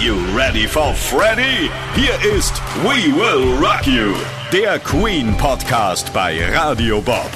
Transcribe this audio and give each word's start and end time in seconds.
you 0.00 0.16
ready 0.34 0.66
for 0.66 0.94
Freddy? 0.94 1.70
Hier 1.94 2.14
ist 2.34 2.54
We 2.82 3.14
Will 3.14 3.62
Rock 3.62 3.86
You, 3.86 4.14
der 4.50 4.78
Queen 4.78 5.36
Podcast 5.36 6.10
bei 6.14 6.42
Radio 6.56 7.02
Bob. 7.02 7.30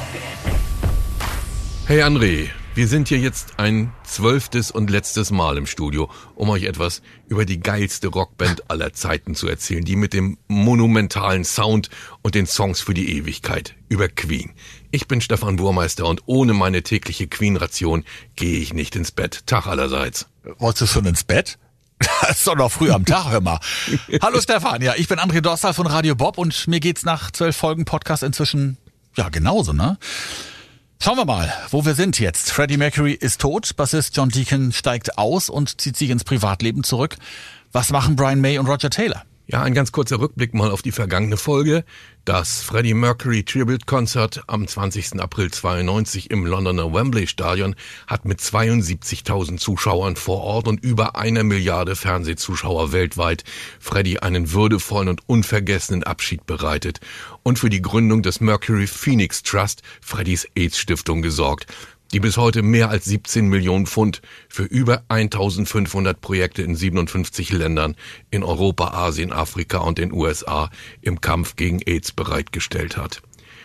Hey 1.87 2.01
André, 2.03 2.49
wir 2.75 2.89
sind 2.89 3.09
hier 3.09 3.19
jetzt 3.19 3.59
ein 3.59 3.93
zwölftes 4.05 4.71
und 4.71 4.89
letztes 4.89 5.31
Mal 5.31 5.59
im 5.59 5.67
Studio, 5.67 6.11
um 6.37 6.49
euch 6.49 6.63
etwas 6.63 7.03
über 7.29 7.45
die 7.45 7.61
geilste 7.61 8.09
Rockband 8.09 8.71
aller 8.71 8.95
Zeiten 8.95 9.35
zu 9.35 9.47
erzählen, 9.47 9.85
die 9.85 9.97
mit 9.97 10.15
dem 10.15 10.39
monumentalen 10.49 11.45
Sound 11.45 11.91
und 12.23 12.35
den 12.35 12.47
Songs 12.47 12.81
für 12.81 12.95
die 12.95 13.19
Ewigkeit 13.19 13.75
über 13.91 14.09
Queen. 14.09 14.53
Ich 14.91 15.07
bin 15.07 15.21
Stefan 15.21 15.57
Burmeister 15.57 16.07
und 16.07 16.23
ohne 16.25 16.55
meine 16.55 16.83
tägliche 16.83 17.27
Queen-Ration 17.27 18.05
gehe 18.37 18.59
ich 18.59 18.73
nicht 18.73 18.97
ins 18.97 19.11
Bett. 19.11 19.47
Tag 19.47 19.67
allerseits. 19.67 20.29
Wolltest 20.59 20.83
du 20.83 20.87
schon 20.87 21.07
ins 21.07 21.25
Bett? 21.25 21.59
Das 22.21 22.31
ist 22.39 22.47
doch 22.47 22.57
noch 22.57 22.71
früh 22.71 22.91
am 22.91 23.05
Tag, 23.05 23.31
hör 23.31 23.41
mal. 23.41 23.59
Hallo 24.23 24.41
Stefan, 24.41 24.83
ja, 24.83 24.95
ich 24.97 25.09
bin 25.09 25.19
André 25.19 25.41
Dorsal 25.41 25.75
von 25.75 25.87
Radio 25.87 26.15
Bob 26.15 26.39
und 26.39 26.67
mir 26.69 26.81
geht's 26.81 27.05
nach 27.05 27.31
zwölf 27.31 27.57
Folgen 27.57 27.85
Podcast 27.85 28.23
inzwischen, 28.23 28.79
ja, 29.17 29.29
genauso, 29.29 29.73
ne? 29.73 29.99
Schauen 31.03 31.17
wir 31.17 31.25
mal, 31.25 31.53
wo 31.71 31.85
wir 31.85 31.95
sind 31.95 32.19
jetzt. 32.19 32.51
Freddie 32.51 32.77
Mercury 32.77 33.13
ist 33.13 33.41
tot, 33.41 33.77
Bassist 33.77 34.17
John 34.17 34.31
Deacon 34.31 34.73
steigt 34.73 35.19
aus 35.19 35.51
und 35.51 35.81
zieht 35.81 35.97
sich 35.97 36.11
ins 36.11 36.25
Privatleben 36.25 36.83
zurück. 36.83 37.17
Was 37.73 37.91
machen 37.91 38.17
Brian 38.17 38.41
May 38.41 38.59
und 38.59 38.67
Roger 38.67 38.91
Taylor? 38.91 39.23
Ja, 39.47 39.63
ein 39.63 39.75
ganz 39.75 39.93
kurzer 39.93 40.19
Rückblick 40.19 40.55
mal 40.55 40.71
auf 40.71 40.81
die 40.81 40.93
vergangene 40.93 41.37
Folge. 41.37 41.85
Das 42.25 42.63
Freddie 42.63 42.95
Mercury 42.95 43.43
Tribute 43.43 43.85
Concert 43.85 44.45
am 44.47 44.67
20. 44.67 45.21
April 45.21 45.51
92 45.51 46.31
im 46.31 46.47
Londoner 46.47 46.91
Wembley 46.91 47.27
Stadion 47.27 47.75
hat 48.07 48.25
mit 48.25 48.41
72.000 48.41 49.59
Zuschauern 49.59 50.17
vor 50.17 50.41
Ort 50.41 50.67
und 50.67 50.83
über 50.83 51.17
einer 51.17 51.45
Milliarde 51.45 51.95
Fernsehzuschauer 51.95 52.93
weltweit 52.93 53.45
Freddie 53.79 54.21
einen 54.21 54.53
würdevollen 54.53 55.11
und 55.11 55.21
unvergessenen 55.29 56.03
Abschied 56.03 56.47
bereitet 56.47 57.01
und 57.43 57.59
für 57.59 57.69
die 57.69 57.83
Gründung 57.83 58.23
des 58.23 58.41
Mercury 58.41 58.87
Phoenix 58.87 59.43
Trust, 59.43 59.83
Freddys 60.01 60.49
AIDS 60.55 60.79
Stiftung, 60.79 61.21
gesorgt 61.21 61.67
die 62.13 62.21
bis 62.21 62.37
heute 62.37 62.63
mehr 62.63 62.91
als 62.91 63.07
17 63.07 63.49
Millionen 63.49 63.87
Pfund 63.87 64.23
für 64.49 64.65
über 64.65 65.03
1500 65.09 66.21
Projekte 66.21 66.63
in 66.63 66.77
57 66.77 67.53
Ländern 67.53 67.97
in 68.31 68.45
Europa, 68.45 68.89
Asien, 68.89 69.33
Afrika 69.33 69.79
und 69.79 69.99
den 69.99 70.13
USA 70.13 70.71
im 71.01 71.21
Kampf 71.21 71.57
gegen 71.57 71.81
AIDS 71.85 72.13
bereitgestellt 72.13 72.97
hat. 72.97 73.23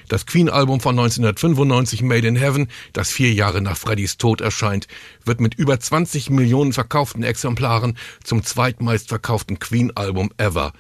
Das 0.09 0.25
Queen-Album 0.25 0.79
von 0.79 0.97
1995 0.97 2.01
Made 2.01 2.27
in 2.27 2.35
Heaven, 2.35 2.67
das 2.93 3.11
vier 3.11 3.31
Jahre 3.31 3.61
nach 3.61 3.77
Freddys 3.77 4.17
Tod 4.17 4.41
erscheint, 4.41 4.87
wird 5.23 5.39
mit 5.39 5.53
über 5.53 5.79
20 5.79 6.31
Millionen 6.31 6.73
verkauften 6.73 7.21
Exemplaren 7.21 7.95
zum 8.23 8.43
zweitmeistverkauften 8.43 9.59
Queen-Album 9.59 10.31
ever 10.37 10.73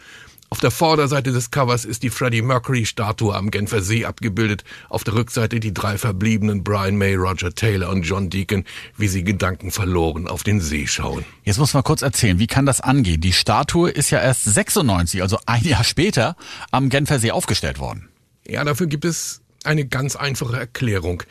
auf 0.51 0.59
der 0.59 0.71
Vorderseite 0.71 1.31
des 1.31 1.51
Covers 1.51 1.85
ist 1.85 2.01
die 2.01 2.09
Freddie 2.09 2.41
Mercury 2.41 2.85
Statue 2.85 3.35
am 3.35 3.51
Genfer 3.51 3.81
See 3.81 4.05
abgebildet, 4.05 4.63
auf 4.89 5.03
der 5.03 5.13
Rückseite 5.13 5.59
die 5.59 5.73
drei 5.73 5.99
verbliebenen 5.99 6.63
Brian 6.63 6.97
May, 6.97 7.13
Roger 7.13 7.53
Taylor 7.53 7.89
und 7.89 8.01
John 8.01 8.31
Deacon, 8.31 8.65
wie 8.97 9.07
sie 9.07 9.23
Gedanken 9.23 9.69
verloren 9.69 10.27
auf 10.27 10.41
den 10.41 10.59
See 10.59 10.87
schauen. 10.87 11.23
Jetzt 11.43 11.59
muss 11.59 11.75
man 11.75 11.83
kurz 11.83 12.01
erzählen, 12.01 12.39
wie 12.39 12.47
kann 12.47 12.65
das 12.65 12.81
angehen? 12.81 13.21
Die 13.21 13.33
Statue 13.33 13.91
ist 13.91 14.09
ja 14.09 14.19
erst 14.21 14.45
96, 14.45 15.21
also 15.21 15.37
ein 15.45 15.63
Jahr 15.63 15.83
später, 15.83 16.35
am 16.71 16.89
Genfer 16.89 17.19
See 17.19 17.31
aufgestellt 17.31 17.77
worden. 17.77 18.09
Ja, 18.47 18.63
dafür 18.63 18.87
gibt 18.87 19.05
es 19.05 19.41
eine 19.63 19.85
ganz 19.85 20.15
einfache 20.15 20.57
Erklärung. 20.57 21.23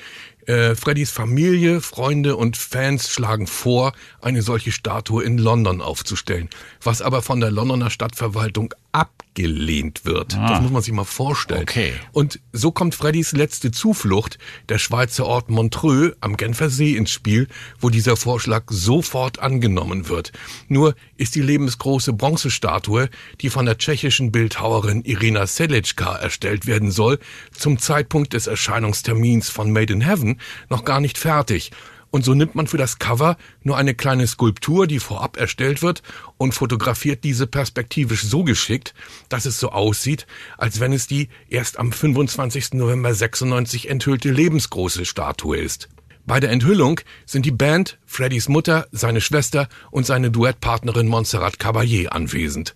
Äh, 0.47 0.77
Freddys 0.77 1.10
Familie, 1.10 1.82
Freunde 1.82 2.36
und 2.36 2.56
Fans 2.56 3.10
schlagen 3.10 3.47
vor, 3.47 3.92
eine 4.22 4.41
solche 4.41 4.72
Statue 4.72 5.22
in 5.22 5.36
London 5.36 5.82
aufzustellen, 5.82 6.48
was 6.82 7.03
aber 7.03 7.20
von 7.20 7.41
der 7.41 7.50
Londoner 7.50 7.91
Stadtverwaltung 7.91 8.72
abgelehnt 8.98 10.04
wird. 10.04 10.36
Ah. 10.36 10.48
Das 10.48 10.62
muss 10.62 10.70
man 10.70 10.82
sich 10.82 10.92
mal 10.92 11.04
vorstellen. 11.04 11.62
Okay. 11.62 11.92
Und 12.12 12.41
so 12.52 12.72
kommt 12.72 12.94
Freddys 12.94 13.32
letzte 13.32 13.70
Zuflucht, 13.70 14.38
der 14.69 14.78
Schweizer 14.78 15.26
Ort 15.26 15.48
Montreux 15.48 16.16
am 16.20 16.36
Genfer 16.36 16.70
See 16.70 16.97
ins 16.97 17.12
Spiel, 17.12 17.47
wo 17.78 17.88
dieser 17.88 18.16
Vorschlag 18.16 18.64
sofort 18.69 19.38
angenommen 19.38 20.09
wird. 20.09 20.32
Nur 20.66 20.94
ist 21.16 21.34
die 21.34 21.42
lebensgroße 21.42 22.12
Bronzestatue, 22.12 23.09
die 23.41 23.50
von 23.50 23.66
der 23.66 23.78
tschechischen 23.78 24.32
Bildhauerin 24.32 25.04
Irina 25.04 25.47
Selečka 25.47 26.16
erstellt 26.16 26.66
werden 26.66 26.91
soll, 26.91 27.19
zum 27.53 27.78
Zeitpunkt 27.78 28.32
des 28.32 28.47
Erscheinungstermins 28.47 29.48
von 29.48 29.70
Made 29.70 29.92
in 29.92 30.00
Heaven 30.00 30.41
noch 30.69 30.84
gar 30.84 31.00
nicht 31.00 31.19
fertig 31.19 31.70
und 32.10 32.24
so 32.24 32.34
nimmt 32.34 32.54
man 32.54 32.66
für 32.66 32.78
das 32.78 32.98
Cover 32.98 33.36
nur 33.62 33.76
eine 33.76 33.94
kleine 33.94 34.26
Skulptur, 34.26 34.86
die 34.86 34.98
vorab 34.98 35.36
erstellt 35.36 35.82
wird, 35.82 36.02
und 36.36 36.52
fotografiert 36.52 37.24
diese 37.24 37.46
perspektivisch 37.46 38.22
so 38.22 38.44
geschickt, 38.44 38.94
dass 39.28 39.46
es 39.46 39.60
so 39.60 39.70
aussieht, 39.70 40.26
als 40.56 40.80
wenn 40.80 40.92
es 40.92 41.06
die 41.06 41.28
erst 41.48 41.78
am 41.78 41.92
25. 41.92 42.74
November 42.74 43.14
96 43.14 43.88
enthüllte 43.88 44.30
lebensgroße 44.30 45.04
Statue 45.04 45.58
ist. 45.58 45.88
Bei 46.28 46.41
der 46.41 46.50
Enthüllung 46.50 47.00
sind 47.24 47.47
die 47.47 47.50
Band, 47.50 47.98
Freddys 48.04 48.48
Mutter, 48.48 48.86
seine 48.92 49.22
Schwester 49.22 49.66
und 49.91 50.04
seine 50.04 50.30
Duettpartnerin 50.30 51.08
Montserrat 51.08 51.56
Caballé 51.56 52.08
anwesend. 52.08 52.74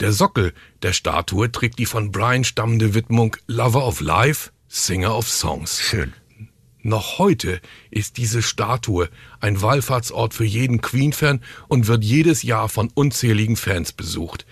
Der 0.00 0.12
Sockel 0.12 0.54
der 0.82 0.94
Statue 0.94 1.52
trägt 1.52 1.78
die 1.78 1.84
von 1.84 2.12
Brian 2.12 2.44
stammende 2.44 2.94
Widmung 2.94 3.36
Lover 3.46 3.86
of 3.86 4.00
Life, 4.00 4.52
Singer 4.68 5.14
of 5.14 5.28
Songs. 5.28 5.82
Schön. 5.82 6.14
Noch 6.86 7.18
heute 7.18 7.62
ist 7.90 8.18
diese 8.18 8.42
Statue 8.42 9.08
ein 9.40 9.62
Wallfahrtsort 9.62 10.34
für 10.34 10.44
jeden 10.44 10.82
Queen-Fan 10.82 11.40
und 11.66 11.86
wird 11.86 12.04
jedes 12.04 12.42
Jahr 12.42 12.68
von 12.68 12.90
unzähligen 12.92 13.56
Fans 13.56 13.92
besucht. 13.92 14.44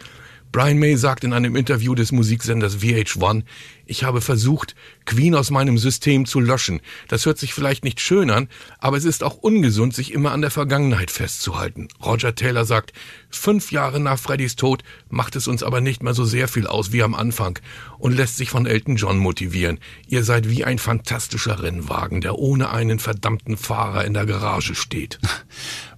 Brian 0.51 0.79
May 0.79 0.97
sagt 0.97 1.25
in 1.25 1.35
einem 1.35 1.57
Interview 1.57 1.95
des 1.95 2.11
Musiksenders 2.11 2.79
VH1, 2.79 3.45
ich 3.87 4.05
habe 4.05 4.21
versucht, 4.21 4.75
Queen 5.05 5.35
aus 5.35 5.51
meinem 5.51 5.79
System 5.79 6.27
zu 6.27 6.41
löschen. 6.41 6.81
Das 7.09 7.27
hört 7.27 7.39
sich 7.39 7.55
vielleicht 7.55 7.85
nicht 7.85 8.01
schön 8.01 8.31
an, 8.31 8.49
aber 8.79 8.97
es 8.97 9.05
ist 9.05 9.25
auch 9.25 9.37
ungesund, 9.37 9.95
sich 9.95 10.13
immer 10.13 10.33
an 10.33 10.41
der 10.41 10.51
Vergangenheit 10.51 11.11
festzuhalten. 11.11 11.89
Roger 12.05 12.35
Taylor 12.35 12.65
sagt, 12.65 12.93
fünf 13.31 13.73
Jahre 13.73 14.01
nach 14.01 14.19
Freddys 14.19 14.57
Tod 14.57 14.83
macht 15.09 15.37
es 15.37 15.49
uns 15.49 15.63
aber 15.63 15.81
nicht 15.81 16.03
mehr 16.03 16.15
so 16.15 16.25
sehr 16.25 16.49
viel 16.49 16.67
aus 16.67 16.93
wie 16.93 17.03
am 17.03 17.15
Anfang 17.15 17.59
und 17.99 18.17
lässt 18.17 18.37
sich 18.37 18.51
von 18.51 18.67
Elton 18.67 18.97
John 18.97 19.19
motivieren. 19.19 19.79
Ihr 20.07 20.25
seid 20.25 20.49
wie 20.49 20.65
ein 20.65 20.79
fantastischer 20.79 21.63
Rennwagen, 21.63 22.21
der 22.21 22.39
ohne 22.39 22.71
einen 22.71 22.99
verdammten 22.99 23.57
Fahrer 23.57 24.05
in 24.05 24.15
der 24.15 24.27
Garage 24.27 24.75
steht. 24.75 25.19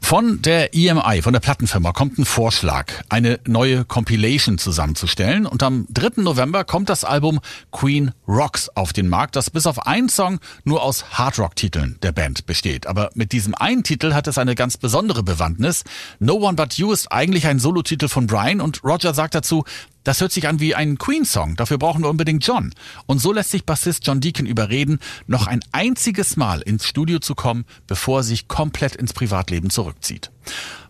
Von 0.00 0.42
der 0.42 0.74
EMI, 0.74 1.22
von 1.22 1.32
der 1.32 1.40
Plattenfirma, 1.40 1.92
kommt 1.92 2.18
ein 2.18 2.26
Vorschlag, 2.26 2.92
eine 3.08 3.40
neue 3.46 3.86
Compilation 3.86 4.58
zusammenzustellen 4.58 5.46
und 5.46 5.62
am 5.62 5.86
3. 5.88 6.20
November 6.20 6.64
kommt 6.64 6.90
das 6.90 7.04
Album 7.04 7.40
Queen 7.74 8.12
Rocks 8.28 8.68
auf 8.70 8.92
den 8.92 9.08
Markt, 9.08 9.34
das 9.34 9.50
bis 9.50 9.66
auf 9.66 9.86
einen 9.86 10.08
Song 10.08 10.38
nur 10.62 10.82
aus 10.82 11.18
Hardrock-Titeln 11.18 11.98
der 12.02 12.12
Band 12.12 12.46
besteht. 12.46 12.86
Aber 12.86 13.10
mit 13.14 13.32
diesem 13.32 13.54
einen 13.54 13.82
Titel 13.82 14.14
hat 14.14 14.28
es 14.28 14.38
eine 14.38 14.54
ganz 14.54 14.78
besondere 14.78 15.24
Bewandtnis. 15.24 15.82
No 16.20 16.34
One 16.34 16.54
But 16.54 16.74
You 16.74 16.92
ist 16.92 17.10
eigentlich 17.10 17.46
ein 17.48 17.58
Solotitel 17.58 18.08
von 18.08 18.28
Brian 18.28 18.60
und 18.60 18.84
Roger 18.84 19.12
sagt 19.12 19.34
dazu, 19.34 19.64
das 20.04 20.20
hört 20.20 20.32
sich 20.32 20.46
an 20.46 20.60
wie 20.60 20.74
ein 20.74 20.98
Queen-Song, 20.98 21.56
dafür 21.56 21.78
brauchen 21.78 22.02
wir 22.02 22.10
unbedingt 22.10 22.46
John. 22.46 22.72
Und 23.06 23.18
so 23.18 23.32
lässt 23.32 23.50
sich 23.50 23.64
Bassist 23.64 24.06
John 24.06 24.20
Deacon 24.20 24.46
überreden, 24.46 25.00
noch 25.26 25.46
ein 25.46 25.60
einziges 25.72 26.36
Mal 26.36 26.60
ins 26.60 26.86
Studio 26.86 27.18
zu 27.18 27.34
kommen, 27.34 27.64
bevor 27.86 28.20
er 28.20 28.22
sich 28.22 28.46
komplett 28.46 28.94
ins 28.94 29.14
Privatleben 29.14 29.70
zurückzieht. 29.70 30.30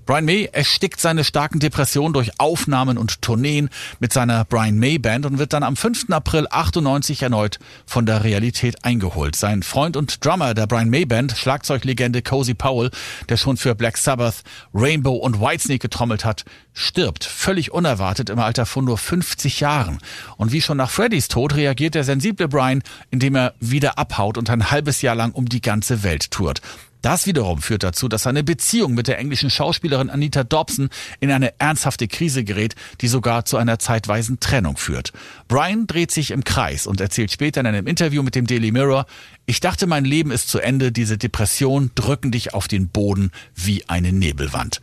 Brian 0.06 0.26
May 0.26 0.50
erstickt 0.52 1.00
seine 1.00 1.24
starken 1.24 1.60
Depressionen 1.60 2.12
durch 2.12 2.38
Aufnahmen 2.38 2.98
und 2.98 3.22
Tourneen 3.22 3.70
mit 4.00 4.12
seiner 4.12 4.44
Brian 4.44 4.78
May 4.78 4.98
Band 4.98 5.24
und 5.24 5.38
wird 5.38 5.54
dann 5.54 5.62
am 5.62 5.76
5. 5.76 6.10
April 6.10 6.46
98 6.50 7.22
erneut 7.22 7.58
von 7.86 8.04
der 8.04 8.22
Realität 8.22 8.84
eingeholt. 8.84 9.34
Sein 9.34 9.62
Freund 9.62 9.96
und 9.96 10.22
Drummer 10.22 10.52
der 10.52 10.66
Brian 10.66 10.90
May 10.90 11.06
Band, 11.06 11.32
Schlagzeuglegende 11.36 12.20
Cozy 12.20 12.52
Powell, 12.52 12.90
der 13.30 13.38
schon 13.38 13.56
für 13.56 13.74
Black 13.74 13.96
Sabbath, 13.96 14.42
Rainbow 14.74 15.14
und 15.14 15.40
Whitesnake 15.40 15.78
getrommelt 15.78 16.26
hat, 16.26 16.44
stirbt 16.74 17.24
völlig 17.24 17.72
unerwartet 17.72 18.28
im 18.28 18.38
Alter 18.38 18.66
von 18.66 18.84
nur 18.84 18.98
50 18.98 19.60
Jahren. 19.60 19.98
Und 20.36 20.52
wie 20.52 20.60
schon 20.60 20.76
nach 20.76 20.90
Freddys 20.90 21.28
Tod 21.28 21.54
reagiert 21.54 21.94
der 21.94 22.04
sensible 22.04 22.48
Brian, 22.48 22.82
indem 23.10 23.36
er 23.36 23.54
wieder 23.58 23.98
abhaut 23.98 24.36
und 24.36 24.50
ein 24.50 24.70
halbes 24.70 25.00
Jahr 25.00 25.14
lang 25.14 25.32
um 25.32 25.48
die 25.48 25.62
ganze 25.62 26.02
Welt 26.02 26.30
tourt. 26.30 26.60
Das 27.04 27.26
wiederum 27.26 27.60
führt 27.60 27.82
dazu, 27.82 28.08
dass 28.08 28.22
seine 28.22 28.42
Beziehung 28.42 28.94
mit 28.94 29.08
der 29.08 29.18
englischen 29.18 29.50
Schauspielerin 29.50 30.08
Anita 30.08 30.42
Dobson 30.42 30.88
in 31.20 31.30
eine 31.30 31.52
ernsthafte 31.60 32.08
Krise 32.08 32.44
gerät, 32.44 32.76
die 33.02 33.08
sogar 33.08 33.44
zu 33.44 33.58
einer 33.58 33.78
zeitweisen 33.78 34.40
Trennung 34.40 34.78
führt. 34.78 35.12
Brian 35.46 35.86
dreht 35.86 36.10
sich 36.10 36.30
im 36.30 36.44
Kreis 36.44 36.86
und 36.86 37.02
erzählt 37.02 37.30
später 37.30 37.60
in 37.60 37.66
einem 37.66 37.86
Interview 37.86 38.22
mit 38.22 38.34
dem 38.34 38.46
Daily 38.46 38.70
Mirror, 38.72 39.04
ich 39.44 39.60
dachte, 39.60 39.86
mein 39.86 40.06
Leben 40.06 40.30
ist 40.30 40.48
zu 40.48 40.60
Ende, 40.60 40.92
diese 40.92 41.18
Depressionen 41.18 41.90
drücken 41.94 42.30
dich 42.30 42.54
auf 42.54 42.68
den 42.68 42.88
Boden 42.88 43.32
wie 43.54 43.86
eine 43.86 44.10
Nebelwand. 44.10 44.80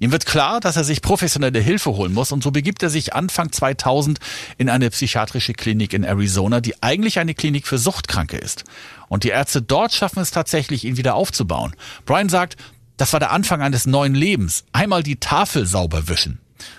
Ihm 0.00 0.12
wird 0.12 0.26
klar, 0.26 0.60
dass 0.60 0.76
er 0.76 0.84
sich 0.84 1.02
professionelle 1.02 1.60
Hilfe 1.60 1.92
holen 1.92 2.12
muss 2.12 2.32
und 2.32 2.42
so 2.42 2.50
begibt 2.50 2.82
er 2.82 2.90
sich 2.90 3.14
Anfang 3.14 3.52
2000 3.52 4.18
in 4.58 4.68
eine 4.68 4.90
psychiatrische 4.90 5.52
Klinik 5.52 5.92
in 5.92 6.04
Arizona, 6.04 6.60
die 6.60 6.82
eigentlich 6.82 7.18
eine 7.18 7.34
Klinik 7.34 7.66
für 7.66 7.78
Suchtkranke 7.78 8.36
ist. 8.36 8.64
Und 9.08 9.24
die 9.24 9.28
Ärzte 9.28 9.62
dort 9.62 9.92
schaffen 9.92 10.20
es 10.20 10.30
tatsächlich, 10.30 10.84
ihn 10.84 10.96
wieder 10.96 11.14
aufzubauen. 11.14 11.74
Brian 12.06 12.28
sagt, 12.28 12.56
das 12.96 13.12
war 13.12 13.20
der 13.20 13.32
Anfang 13.32 13.62
eines 13.62 13.86
neuen 13.86 14.14
Lebens. 14.14 14.64
Einmal 14.72 15.02
die 15.02 15.16
Tafel 15.16 15.66
sauber 15.66 16.08
wischen. 16.08 16.38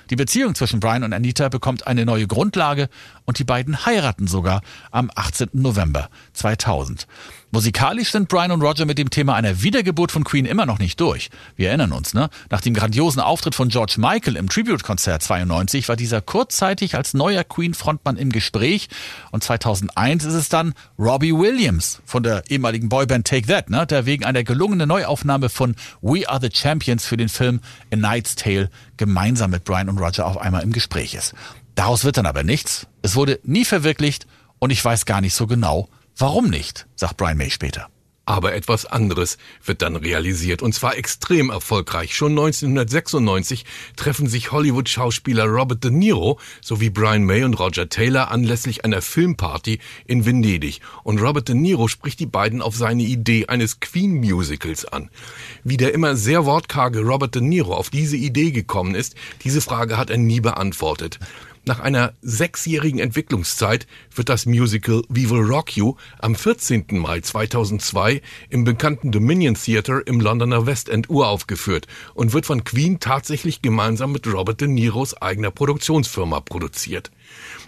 Die 0.10 0.16
Beziehung 0.16 0.56
zwischen 0.56 0.80
Brian 0.80 1.04
und 1.04 1.14
Anita 1.14 1.50
bekommt 1.50 1.88
eine 1.88 2.06
neue 2.06 2.28
Grundlage 2.28 2.90
und 3.26 3.40
die 3.40 3.44
beiden 3.44 3.86
heiraten 3.86 4.28
sogar 4.28 4.62
am 4.92 5.12
18. 5.14 5.50
November 5.54 6.10
2000. 6.34 7.08
Musikalisch 7.56 8.12
sind 8.12 8.28
Brian 8.28 8.52
und 8.52 8.62
Roger 8.62 8.86
mit 8.86 8.98
dem 8.98 9.10
Thema 9.10 9.34
einer 9.36 9.62
Wiedergeburt 9.62 10.12
von 10.12 10.26
Queen 10.26 10.44
immer 10.44 10.66
noch 10.66 10.78
nicht 10.78 11.00
durch. 11.00 11.30
Wir 11.56 11.70
erinnern 11.70 11.94
uns, 11.94 12.14
ne? 12.14 12.30
Nach 12.50 12.60
dem 12.60 12.74
grandiosen 12.74 13.22
Auftritt 13.22 13.56
von 13.56 13.70
George 13.70 13.94
Michael 13.96 14.36
im 14.36 14.50
Tribute-Konzert 14.50 15.24
92 15.24 15.88
war 15.88 15.96
dieser 15.96 16.20
kurzzeitig 16.20 16.96
als 16.96 17.14
neuer 17.14 17.46
Queen-Frontmann 17.46 18.18
im 18.18 18.34
Gespräch 18.34 18.90
und 19.32 19.42
2001 19.42 20.26
ist 20.26 20.34
es 20.34 20.50
dann 20.50 20.74
Robbie 21.00 21.32
Williams 21.32 22.02
von 22.06 22.24
der 22.24 22.44
ehemaligen 22.50 22.90
Boyband 22.90 23.26
Take 23.26 23.48
That, 23.48 23.70
ne? 23.70 23.88
Der 23.88 24.06
wegen 24.06 24.26
einer 24.26 24.44
gelungenen 24.44 24.90
Neuaufnahme 24.90 25.48
von 25.48 25.78
We 26.02 26.28
Are 26.28 26.42
the 26.42 26.50
Champions 26.54 27.06
für 27.06 27.16
den 27.16 27.30
Film 27.30 27.62
A 27.90 27.96
Knight's 27.96 28.36
Tale 28.36 28.70
gemeinsam 28.98 29.52
mit 29.52 29.64
Brian 29.64 29.88
und 29.88 29.98
Roger 29.98 30.28
auf 30.28 30.38
einmal 30.38 30.64
im 30.64 30.74
Gespräch 30.74 31.14
ist. 31.14 31.34
Daraus 31.76 32.04
wird 32.04 32.18
dann 32.18 32.26
aber 32.26 32.44
nichts. 32.44 32.88
Es 33.02 33.16
wurde 33.16 33.40
nie 33.44 33.64
verwirklicht 33.64 34.28
und 34.60 34.72
ich 34.72 34.84
weiß 34.84 35.06
gar 35.06 35.22
nicht 35.22 35.36
so 35.36 35.48
genau, 35.48 35.88
Warum 36.18 36.50
nicht? 36.50 36.88
sagt 36.96 37.18
Brian 37.18 37.36
May 37.36 37.50
später. 37.50 37.90
Aber 38.28 38.56
etwas 38.56 38.86
anderes 38.86 39.38
wird 39.64 39.82
dann 39.84 39.98
realisiert, 39.98 40.64
und 40.64 40.74
zwar 40.74 40.98
extrem 40.98 41.52
erfolgreich. 41.52 42.16
Schon 42.16 42.32
1996 42.32 43.66
treffen 43.98 44.28
sich 44.28 44.52
Hollywood-Schauspieler 44.52 45.46
Robert 45.46 45.84
De 45.84 45.92
Niro 45.92 46.40
sowie 46.62 46.90
Brian 46.90 47.24
May 47.26 47.44
und 47.44 47.60
Roger 47.60 47.88
Taylor 47.88 48.32
anlässlich 48.32 48.84
einer 48.84 49.04
Filmparty 49.04 49.80
in 50.06 50.26
Venedig. 50.26 50.80
Und 51.04 51.22
Robert 51.22 51.50
De 51.50 51.56
Niro 51.56 51.88
spricht 51.88 52.20
die 52.20 52.26
beiden 52.26 52.64
auf 52.64 52.76
seine 52.76 53.04
Idee 53.04 53.46
eines 53.48 53.80
Queen-Musicals 53.80 54.86
an. 54.86 55.12
Wie 55.64 55.78
der 55.78 55.94
immer 55.94 56.16
sehr 56.16 56.46
wortkarge 56.46 57.02
Robert 57.02 57.36
De 57.36 57.44
Niro 57.44 57.76
auf 57.76 57.92
diese 57.92 58.18
Idee 58.18 58.50
gekommen 58.52 58.96
ist, 58.96 59.16
diese 59.44 59.62
Frage 59.62 59.98
hat 59.98 60.10
er 60.10 60.18
nie 60.18 60.40
beantwortet. 60.40 61.20
Nach 61.68 61.80
einer 61.80 62.14
sechsjährigen 62.22 63.00
Entwicklungszeit 63.00 63.88
wird 64.14 64.30
das 64.30 64.46
Musical 64.46 65.02
We 65.10 65.32
Will 65.32 65.42
Rock 65.42 65.76
You 65.76 65.96
am 66.20 66.36
14. 66.36 66.86
Mai 66.92 67.22
2002 67.22 68.22
im 68.50 68.66
bekannten 68.66 69.12
Dominion 69.12 69.56
Theatre 69.56 70.02
im 70.02 70.22
Londoner 70.22 70.68
West 70.68 70.90
End 70.90 71.10
uraufgeführt 71.10 71.88
und 72.14 72.34
wird 72.34 72.46
von 72.46 72.64
Queen 72.64 73.00
tatsächlich 73.00 73.64
gemeinsam 73.64 74.12
mit 74.12 74.32
Robert 74.32 74.62
De 74.62 74.68
Niros 74.68 75.20
eigener 75.20 75.50
Produktionsfirma 75.50 76.42
produziert. 76.42 77.10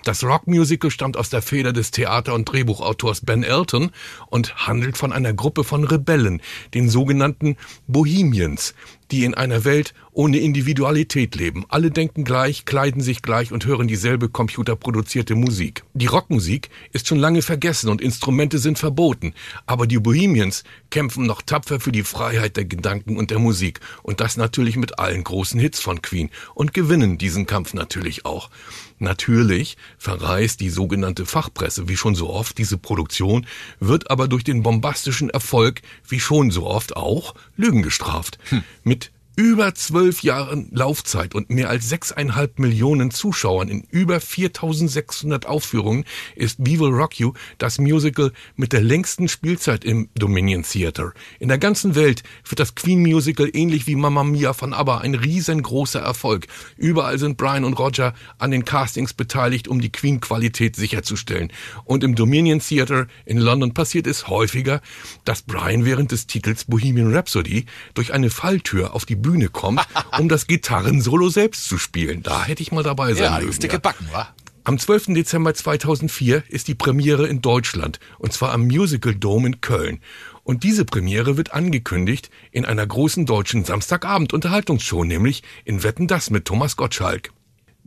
Das 0.03 0.23
Rockmusical 0.23 0.89
stammt 0.89 1.17
aus 1.17 1.29
der 1.29 1.41
Feder 1.41 1.73
des 1.73 1.91
Theater- 1.91 2.33
und 2.33 2.45
Drehbuchautors 2.45 3.21
Ben 3.21 3.43
Elton 3.43 3.91
und 4.27 4.67
handelt 4.67 4.97
von 4.97 5.11
einer 5.11 5.33
Gruppe 5.33 5.63
von 5.63 5.83
Rebellen, 5.83 6.41
den 6.73 6.89
sogenannten 6.89 7.57
Bohemians, 7.87 8.73
die 9.11 9.23
in 9.23 9.33
einer 9.33 9.63
Welt 9.63 9.93
ohne 10.11 10.37
Individualität 10.39 11.35
leben. 11.35 11.65
Alle 11.69 11.91
denken 11.91 12.23
gleich, 12.23 12.65
kleiden 12.65 13.01
sich 13.01 13.21
gleich 13.21 13.51
und 13.51 13.65
hören 13.65 13.87
dieselbe 13.87 14.29
computerproduzierte 14.29 15.35
Musik. 15.35 15.83
Die 15.93 16.07
Rockmusik 16.07 16.69
ist 16.91 17.07
schon 17.07 17.19
lange 17.19 17.41
vergessen 17.41 17.89
und 17.89 18.01
Instrumente 18.01 18.59
sind 18.59 18.79
verboten, 18.79 19.33
aber 19.65 19.87
die 19.87 19.99
Bohemians 19.99 20.63
kämpfen 20.89 21.25
noch 21.25 21.41
tapfer 21.41 21.79
für 21.79 21.91
die 21.91 22.03
Freiheit 22.03 22.57
der 22.57 22.65
Gedanken 22.65 23.17
und 23.17 23.31
der 23.31 23.39
Musik 23.39 23.79
und 24.03 24.19
das 24.19 24.37
natürlich 24.37 24.75
mit 24.75 24.99
allen 24.99 25.23
großen 25.23 25.59
Hits 25.59 25.79
von 25.79 26.01
Queen 26.01 26.29
und 26.53 26.73
gewinnen 26.73 27.17
diesen 27.17 27.45
Kampf 27.45 27.73
natürlich 27.73 28.25
auch. 28.25 28.49
Natürlich 28.99 29.77
verreist 29.97 30.59
die 30.59 30.69
sogenannte 30.69 31.25
Fachpresse 31.25 31.87
wie 31.87 31.97
schon 31.97 32.15
so 32.15 32.29
oft 32.29 32.57
diese 32.57 32.77
Produktion, 32.77 33.45
wird 33.79 34.09
aber 34.09 34.27
durch 34.27 34.43
den 34.43 34.63
bombastischen 34.63 35.29
Erfolg 35.29 35.81
wie 36.07 36.19
schon 36.19 36.51
so 36.51 36.65
oft 36.65 36.95
auch 36.95 37.35
Lügen 37.55 37.83
gestraft. 37.83 38.39
Hm. 38.49 38.63
Mit 38.83 39.11
über 39.37 39.75
zwölf 39.75 40.23
Jahren 40.23 40.67
Laufzeit 40.71 41.35
und 41.35 41.51
mehr 41.51 41.69
als 41.69 41.87
sechseinhalb 41.87 42.57
Millionen 42.57 43.11
Zuschauern 43.11 43.69
in 43.69 43.81
über 43.91 44.19
4600 44.19 45.45
Aufführungen 45.45 46.05
ist 46.35 46.57
We 46.59 46.79
Will 46.79 46.89
Rock 46.89 47.19
You 47.19 47.33
das 47.59 47.77
Musical 47.77 48.31
mit 48.55 48.73
der 48.73 48.81
längsten 48.81 49.27
Spielzeit 49.27 49.85
im 49.85 50.09
Dominion 50.15 50.63
Theater. 50.63 51.13
In 51.39 51.49
der 51.49 51.59
ganzen 51.59 51.93
Welt 51.93 52.23
wird 52.49 52.59
das 52.59 52.73
Queen 52.73 52.99
Musical 52.99 53.47
ähnlich 53.53 53.85
wie 53.85 53.95
Mamma 53.95 54.23
Mia 54.23 54.53
von 54.53 54.73
ABBA 54.73 54.97
ein 55.01 55.13
riesengroßer 55.13 55.99
Erfolg. 55.99 56.47
Überall 56.75 57.19
sind 57.19 57.37
Brian 57.37 57.63
und 57.63 57.77
Roger 57.77 58.15
an 58.39 58.49
den 58.49 58.65
Castings 58.65 59.13
beteiligt, 59.13 59.67
um 59.67 59.79
die 59.79 59.91
Queen 59.91 60.19
Qualität 60.19 60.75
sicherzustellen. 60.75 61.53
Und 61.85 62.03
im 62.03 62.15
Dominion 62.15 62.59
Theater 62.59 63.05
in 63.23 63.37
London 63.37 63.75
passiert 63.75 64.07
es 64.07 64.29
häufiger, 64.29 64.81
dass 65.25 65.43
Brian 65.43 65.85
während 65.85 66.11
des 66.11 66.25
Titels 66.25 66.65
Bohemian 66.65 67.13
Rhapsody 67.13 67.67
durch 67.93 68.13
eine 68.15 68.31
Falltür 68.31 68.95
auf 68.95 69.05
die 69.05 69.26
Bühne 69.27 69.49
kommt, 69.49 69.85
um 70.17 70.29
das 70.29 70.47
Gitarrensolo 70.47 71.27
selbst 71.27 71.67
zu 71.67 71.77
spielen. 71.77 72.23
Da 72.23 72.45
hätte 72.45 72.63
ich 72.63 72.71
mal 72.71 72.83
dabei 72.83 73.13
sein 73.13 73.23
ja, 73.23 73.39
mögen. 73.39 73.67
Ja. 73.69 73.77
Backen, 73.77 74.07
wa? 74.11 74.29
Am 74.63 74.79
12. 74.79 75.07
Dezember 75.07 75.53
2004 75.53 76.43
ist 76.47 76.67
die 76.67 76.75
Premiere 76.75 77.27
in 77.27 77.41
Deutschland, 77.41 77.99
und 78.19 78.33
zwar 78.33 78.51
am 78.51 78.67
Musical 78.67 79.15
Dome 79.15 79.47
in 79.47 79.61
Köln. 79.61 79.99
Und 80.43 80.63
diese 80.63 80.85
Premiere 80.85 81.35
wird 81.35 81.53
angekündigt 81.53 82.29
in 82.51 82.65
einer 82.65 82.87
großen 82.87 83.25
deutschen 83.25 83.65
Samstagabend-Unterhaltungsshow, 83.65 85.03
nämlich 85.03 85.43
in 85.65 85.83
Wetten 85.83 86.07
das 86.07 86.29
mit 86.29 86.45
Thomas 86.45 86.77
Gottschalk. 86.77 87.31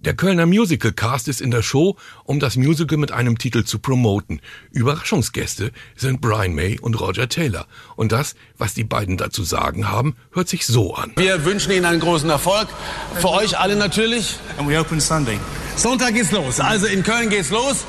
Der 0.02 0.14
Kölner 0.14 0.46
Musical 0.46 0.92
Cast 0.92 1.28
ist 1.28 1.42
in 1.42 1.50
der 1.50 1.62
Show, 1.62 1.94
um 2.24 2.40
das 2.40 2.56
Musical 2.56 2.96
mit 2.96 3.12
einem 3.12 3.36
Titel 3.36 3.64
zu 3.64 3.78
promoten. 3.78 4.40
Überraschungsgäste 4.70 5.72
sind 5.94 6.22
Brian 6.22 6.54
May 6.54 6.78
und 6.80 6.98
Roger 6.98 7.28
Taylor. 7.28 7.66
Und 7.96 8.10
das, 8.10 8.34
was 8.56 8.72
die 8.72 8.84
beiden 8.84 9.18
dazu 9.18 9.44
sagen 9.44 9.90
haben, 9.90 10.16
hört 10.32 10.48
sich 10.48 10.66
so 10.66 10.94
an. 10.94 11.12
Wir 11.16 11.44
wünschen 11.44 11.72
Ihnen 11.72 11.84
einen 11.84 12.00
großen 12.00 12.30
Erfolg. 12.30 12.68
Für 13.16 13.28
euch 13.28 13.58
alle 13.58 13.76
natürlich. 13.76 14.38
And 14.56 14.66
we 14.66 14.80
open 14.80 15.00
Sunday. 15.00 15.38
Sonntag 15.76 16.14
geht's 16.14 16.32
los. 16.32 16.60
Also 16.60 16.86
in 16.86 17.02
Köln 17.02 17.28
geht's 17.28 17.50
los. 17.50 17.84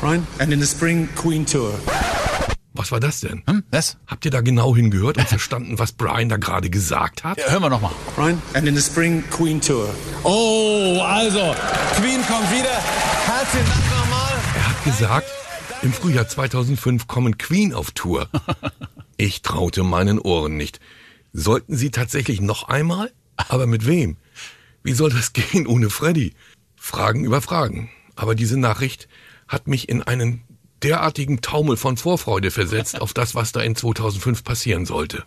Brian? 0.00 0.26
And 0.38 0.50
in 0.50 0.62
the 0.62 0.66
spring, 0.66 1.10
Queen 1.14 1.44
Tour. 1.44 1.78
Was 2.76 2.90
war 2.90 2.98
das 2.98 3.20
denn? 3.20 3.44
Hm, 3.46 3.62
was? 3.70 3.98
Habt 4.08 4.24
ihr 4.24 4.32
da 4.32 4.40
genau 4.40 4.74
hingehört 4.74 5.16
und 5.16 5.28
verstanden, 5.28 5.78
was 5.78 5.92
Brian 5.92 6.28
da 6.28 6.38
gerade 6.38 6.70
gesagt 6.70 7.22
hat? 7.22 7.38
Ja, 7.38 7.50
hören 7.50 7.62
wir 7.62 7.70
nochmal. 7.70 7.92
Brian? 8.16 8.42
And 8.52 8.66
in 8.66 8.74
the 8.74 8.82
spring, 8.82 9.22
Queen 9.30 9.60
Tour. 9.60 9.94
Oh, 10.24 11.00
also, 11.00 11.54
Queen 11.94 12.20
kommt 12.26 12.50
wieder. 12.50 12.74
Herzlichen 13.26 13.66
Dank 13.66 14.00
nochmal. 14.00 14.32
Er 14.56 14.68
hat 14.68 14.84
gesagt, 14.84 15.30
im 15.82 15.92
Frühjahr 15.92 16.26
2005 16.26 17.06
kommen 17.06 17.38
Queen 17.38 17.72
auf 17.72 17.92
Tour. 17.92 18.28
Ich 19.16 19.42
traute 19.42 19.84
meinen 19.84 20.18
Ohren 20.18 20.56
nicht. 20.56 20.80
Sollten 21.32 21.76
sie 21.76 21.92
tatsächlich 21.92 22.40
noch 22.40 22.66
einmal? 22.66 23.12
Aber 23.36 23.68
mit 23.68 23.86
wem? 23.86 24.16
Wie 24.82 24.92
soll 24.92 25.10
das 25.10 25.32
gehen 25.32 25.68
ohne 25.68 25.88
Freddy? 25.88 26.34
Fragen 26.74 27.24
über 27.24 27.40
Fragen. 27.40 27.90
Aber 28.16 28.34
diese 28.34 28.58
Nachricht 28.58 29.06
hat 29.46 29.68
mich 29.68 29.88
in 29.88 30.02
einen 30.02 30.42
derartigen 30.84 31.40
Taumel 31.40 31.76
von 31.76 31.96
Vorfreude 31.96 32.50
versetzt 32.50 33.00
auf 33.00 33.12
das, 33.14 33.34
was 33.34 33.52
da 33.52 33.60
in 33.60 33.74
2005 33.74 34.44
passieren 34.44 34.86
sollte. 34.86 35.24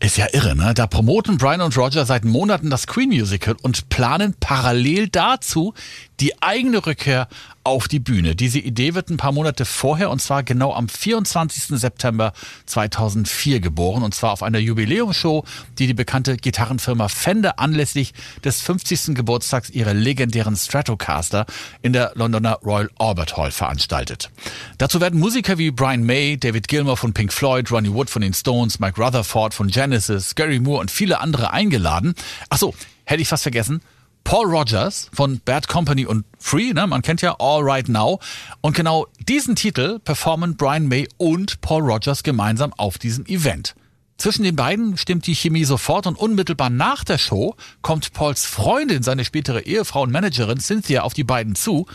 Ist 0.00 0.16
ja 0.16 0.26
irre, 0.32 0.56
ne? 0.56 0.72
Da 0.74 0.86
promoten 0.86 1.36
Brian 1.36 1.60
und 1.60 1.76
Roger 1.76 2.06
seit 2.06 2.24
Monaten 2.24 2.70
das 2.70 2.86
Queen 2.86 3.08
Musical 3.08 3.56
und 3.62 3.88
planen 3.88 4.34
parallel 4.38 5.08
dazu 5.08 5.74
die 6.22 6.40
eigene 6.40 6.86
Rückkehr 6.86 7.26
auf 7.64 7.88
die 7.88 7.98
Bühne. 7.98 8.36
Diese 8.36 8.60
Idee 8.60 8.94
wird 8.94 9.10
ein 9.10 9.16
paar 9.16 9.32
Monate 9.32 9.64
vorher 9.64 10.08
und 10.08 10.22
zwar 10.22 10.44
genau 10.44 10.72
am 10.72 10.88
24. 10.88 11.80
September 11.80 12.32
2004 12.66 13.58
geboren 13.58 14.04
und 14.04 14.14
zwar 14.14 14.30
auf 14.30 14.44
einer 14.44 14.60
Jubiläumsshow, 14.60 15.44
die 15.78 15.88
die 15.88 15.94
bekannte 15.94 16.36
Gitarrenfirma 16.36 17.08
Fender 17.08 17.58
anlässlich 17.58 18.14
des 18.44 18.60
50. 18.60 19.16
Geburtstags 19.16 19.68
ihrer 19.70 19.94
legendären 19.94 20.54
Stratocaster 20.54 21.44
in 21.82 21.92
der 21.92 22.12
Londoner 22.14 22.60
Royal 22.64 22.90
Albert 22.98 23.36
Hall 23.36 23.50
veranstaltet. 23.50 24.30
Dazu 24.78 25.00
werden 25.00 25.18
Musiker 25.18 25.58
wie 25.58 25.72
Brian 25.72 26.04
May, 26.04 26.36
David 26.38 26.68
Gilmour 26.68 26.96
von 26.96 27.12
Pink 27.14 27.32
Floyd, 27.32 27.68
Ronnie 27.72 27.92
Wood 27.92 28.10
von 28.10 28.22
den 28.22 28.32
Stones, 28.32 28.78
Mike 28.78 29.02
Rutherford 29.02 29.54
von 29.54 29.66
Genesis, 29.66 30.36
Gary 30.36 30.60
Moore 30.60 30.82
und 30.82 30.92
viele 30.92 31.20
andere 31.20 31.50
eingeladen. 31.50 32.14
Ach 32.48 32.58
so, 32.58 32.74
hätte 33.06 33.22
ich 33.22 33.28
fast 33.28 33.42
vergessen. 33.42 33.82
Paul 34.24 34.46
Rogers 34.46 35.10
von 35.12 35.40
Bad 35.44 35.68
Company 35.68 36.06
und 36.06 36.24
Free, 36.38 36.72
ne? 36.72 36.86
man 36.86 37.02
kennt 37.02 37.22
ja 37.22 37.36
All 37.38 37.62
Right 37.62 37.88
Now. 37.88 38.20
Und 38.60 38.74
genau 38.76 39.06
diesen 39.28 39.56
Titel 39.56 39.98
performen 39.98 40.56
Brian 40.56 40.86
May 40.86 41.08
und 41.16 41.60
Paul 41.60 41.82
Rogers 41.82 42.22
gemeinsam 42.22 42.72
auf 42.76 42.98
diesem 42.98 43.26
Event. 43.26 43.74
Zwischen 44.18 44.44
den 44.44 44.56
beiden 44.56 44.96
stimmt 44.96 45.26
die 45.26 45.34
Chemie 45.34 45.64
sofort 45.64 46.06
und 46.06 46.16
unmittelbar 46.16 46.70
nach 46.70 47.02
der 47.02 47.18
Show 47.18 47.56
kommt 47.80 48.12
Pauls 48.12 48.46
Freundin, 48.46 49.02
seine 49.02 49.24
spätere 49.24 49.60
Ehefrau 49.60 50.02
und 50.02 50.12
Managerin 50.12 50.60
Cynthia 50.60 51.02
auf 51.02 51.14
die 51.14 51.24
beiden 51.24 51.54
zu, 51.54 51.86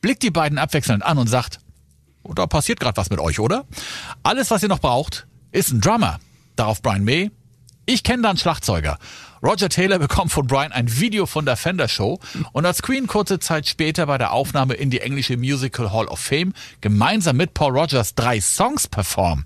blickt 0.00 0.22
die 0.22 0.30
beiden 0.30 0.58
abwechselnd 0.58 1.04
an 1.04 1.18
und 1.18 1.28
sagt, 1.28 1.60
oh, 2.22 2.34
da 2.34 2.46
passiert 2.46 2.80
gerade 2.80 2.96
was 2.96 3.10
mit 3.10 3.20
euch, 3.20 3.38
oder? 3.38 3.64
Alles, 4.22 4.50
was 4.50 4.62
ihr 4.62 4.68
noch 4.68 4.80
braucht, 4.80 5.26
ist 5.52 5.70
ein 5.70 5.80
Drummer. 5.80 6.18
Darauf 6.56 6.82
Brian 6.82 7.04
May, 7.04 7.30
ich 7.86 8.02
kenne 8.02 8.22
da 8.22 8.30
einen 8.30 8.38
Schlagzeuger. 8.38 8.98
Roger 9.42 9.68
Taylor 9.68 9.98
bekommt 9.98 10.32
von 10.32 10.46
Brian 10.46 10.72
ein 10.72 10.98
Video 10.98 11.26
von 11.26 11.44
der 11.44 11.56
Fender 11.56 11.88
Show 11.88 12.20
und 12.52 12.66
als 12.66 12.82
Queen 12.82 13.06
kurze 13.06 13.38
Zeit 13.38 13.66
später 13.66 14.06
bei 14.06 14.18
der 14.18 14.32
Aufnahme 14.32 14.74
in 14.74 14.90
die 14.90 15.00
englische 15.00 15.36
Musical 15.36 15.92
Hall 15.92 16.06
of 16.06 16.20
Fame 16.20 16.52
gemeinsam 16.80 17.36
mit 17.36 17.54
Paul 17.54 17.78
Rogers 17.78 18.14
drei 18.14 18.40
Songs 18.40 18.88
performen, 18.88 19.44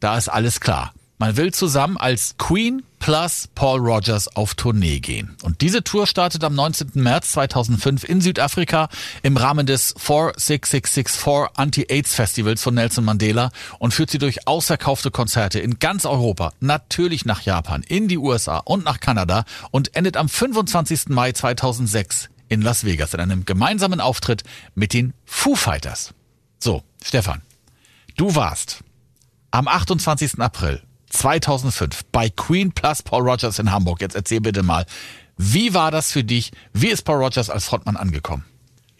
da 0.00 0.16
ist 0.16 0.28
alles 0.28 0.60
klar. 0.60 0.92
Man 1.20 1.36
will 1.36 1.52
zusammen 1.52 1.98
als 1.98 2.34
Queen 2.38 2.82
plus 2.98 3.46
Paul 3.54 3.80
Rogers 3.80 4.34
auf 4.36 4.54
Tournee 4.54 5.00
gehen. 5.00 5.36
Und 5.42 5.60
diese 5.60 5.84
Tour 5.84 6.06
startet 6.06 6.42
am 6.44 6.54
19. 6.54 6.92
März 6.94 7.32
2005 7.32 8.04
in 8.04 8.22
Südafrika 8.22 8.88
im 9.22 9.36
Rahmen 9.36 9.66
des 9.66 9.94
46664 9.98 11.58
Anti-AIDS 11.58 12.14
Festivals 12.14 12.62
von 12.62 12.72
Nelson 12.72 13.04
Mandela 13.04 13.50
und 13.78 13.92
führt 13.92 14.08
sie 14.08 14.16
durch 14.16 14.48
ausverkaufte 14.48 15.10
Konzerte 15.10 15.60
in 15.60 15.78
ganz 15.78 16.06
Europa, 16.06 16.54
natürlich 16.60 17.26
nach 17.26 17.42
Japan, 17.42 17.82
in 17.82 18.08
die 18.08 18.16
USA 18.16 18.56
und 18.56 18.86
nach 18.86 18.98
Kanada 18.98 19.44
und 19.70 19.94
endet 19.94 20.16
am 20.16 20.30
25. 20.30 21.08
Mai 21.08 21.32
2006 21.32 22.30
in 22.48 22.62
Las 22.62 22.86
Vegas 22.86 23.12
in 23.12 23.20
einem 23.20 23.44
gemeinsamen 23.44 24.00
Auftritt 24.00 24.42
mit 24.74 24.94
den 24.94 25.12
Foo 25.26 25.54
Fighters. 25.54 26.14
So, 26.58 26.82
Stefan, 27.04 27.42
du 28.16 28.34
warst 28.34 28.82
am 29.50 29.68
28. 29.68 30.40
April 30.40 30.80
2005 31.10 32.04
bei 32.12 32.30
Queen 32.30 32.72
plus 32.72 33.02
Paul 33.02 33.28
Rogers 33.28 33.58
in 33.58 33.70
Hamburg. 33.70 34.00
Jetzt 34.00 34.16
erzähl 34.16 34.40
bitte 34.40 34.62
mal, 34.62 34.86
wie 35.36 35.74
war 35.74 35.90
das 35.90 36.12
für 36.12 36.24
dich? 36.24 36.52
Wie 36.72 36.88
ist 36.88 37.02
Paul 37.02 37.22
Rogers 37.22 37.50
als 37.50 37.66
Frontmann 37.66 37.96
angekommen? 37.96 38.44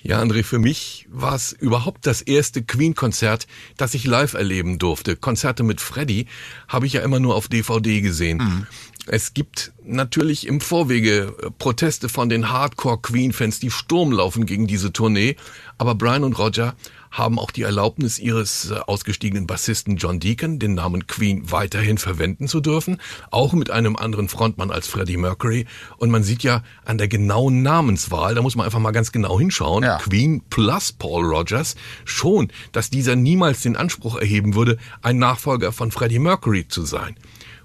Ja, 0.03 0.21
André, 0.21 0.43
für 0.43 0.59
mich 0.59 1.07
war 1.11 1.35
es 1.35 1.53
überhaupt 1.53 2.07
das 2.07 2.23
erste 2.23 2.63
Queen-Konzert, 2.63 3.47
das 3.77 3.93
ich 3.93 4.07
live 4.07 4.33
erleben 4.33 4.79
durfte. 4.79 5.15
Konzerte 5.15 5.63
mit 5.63 5.81
Freddy 5.81 6.27
habe 6.69 6.87
ich 6.87 6.95
ja 6.95 7.03
immer 7.03 7.21
nur 7.21 7.35
auf 7.35 7.49
DVD 7.49 8.01
gesehen. 8.01 8.39
Mhm. 8.39 8.67
Es 9.07 9.35
gibt 9.35 9.73
natürlich 9.85 10.47
im 10.47 10.61
Vorwege 10.61 11.35
äh, 11.43 11.51
Proteste 11.51 12.09
von 12.09 12.29
den 12.29 12.51
Hardcore-Queen-Fans, 12.51 13.61
die 13.61 13.71
Sturm 13.71 14.13
laufen 14.13 14.47
gegen 14.47 14.67
diese 14.67 14.93
Tournee. 14.93 15.37
Aber 15.77 15.95
Brian 15.95 16.25
und 16.25 16.39
Roger 16.39 16.75
haben 17.11 17.39
auch 17.39 17.51
die 17.51 17.63
Erlaubnis 17.63 18.19
ihres 18.19 18.71
äh, 18.71 18.75
ausgestiegenen 18.87 19.47
Bassisten 19.47 19.97
John 19.97 20.21
Deacon, 20.21 20.59
den 20.59 20.75
Namen 20.75 21.07
Queen 21.07 21.51
weiterhin 21.51 21.99
verwenden 21.99 22.49
zu 22.49 22.61
dürfen, 22.61 22.99
auch 23.31 23.53
mit 23.53 23.71
einem 23.71 23.97
anderen 23.97 24.29
Frontmann 24.29 24.71
als 24.71 24.87
Freddie 24.87 25.17
Mercury. 25.17 25.67
Und 25.97 26.11
man 26.11 26.23
sieht 26.23 26.43
ja 26.43 26.63
an 26.85 26.99
der 26.99 27.09
genauen 27.09 27.63
Namenswahl, 27.63 28.35
da 28.35 28.43
muss 28.43 28.57
man 28.57 28.67
einfach 28.67 28.79
mal 28.79 28.93
ganz 28.93 29.13
genau 29.13 29.39
hinschauen, 29.39 29.85
ja. 29.85 29.99
Queen 29.99 30.43
plus 30.51 30.93
Paul 30.93 31.25
Rogers, 31.25 31.75
schon, 32.05 32.53
dass 32.73 32.91
dieser 32.91 33.17
niemals 33.17 33.61
den 33.61 33.77
Anspruch 33.77 34.17
erheben 34.17 34.55
würde, 34.55 34.79
ein 35.03 35.19
Nachfolger 35.19 35.73
von 35.73 35.91
Freddie 35.91 36.19
Mercury 36.19 36.69
zu 36.69 36.85
sein. 36.85 37.17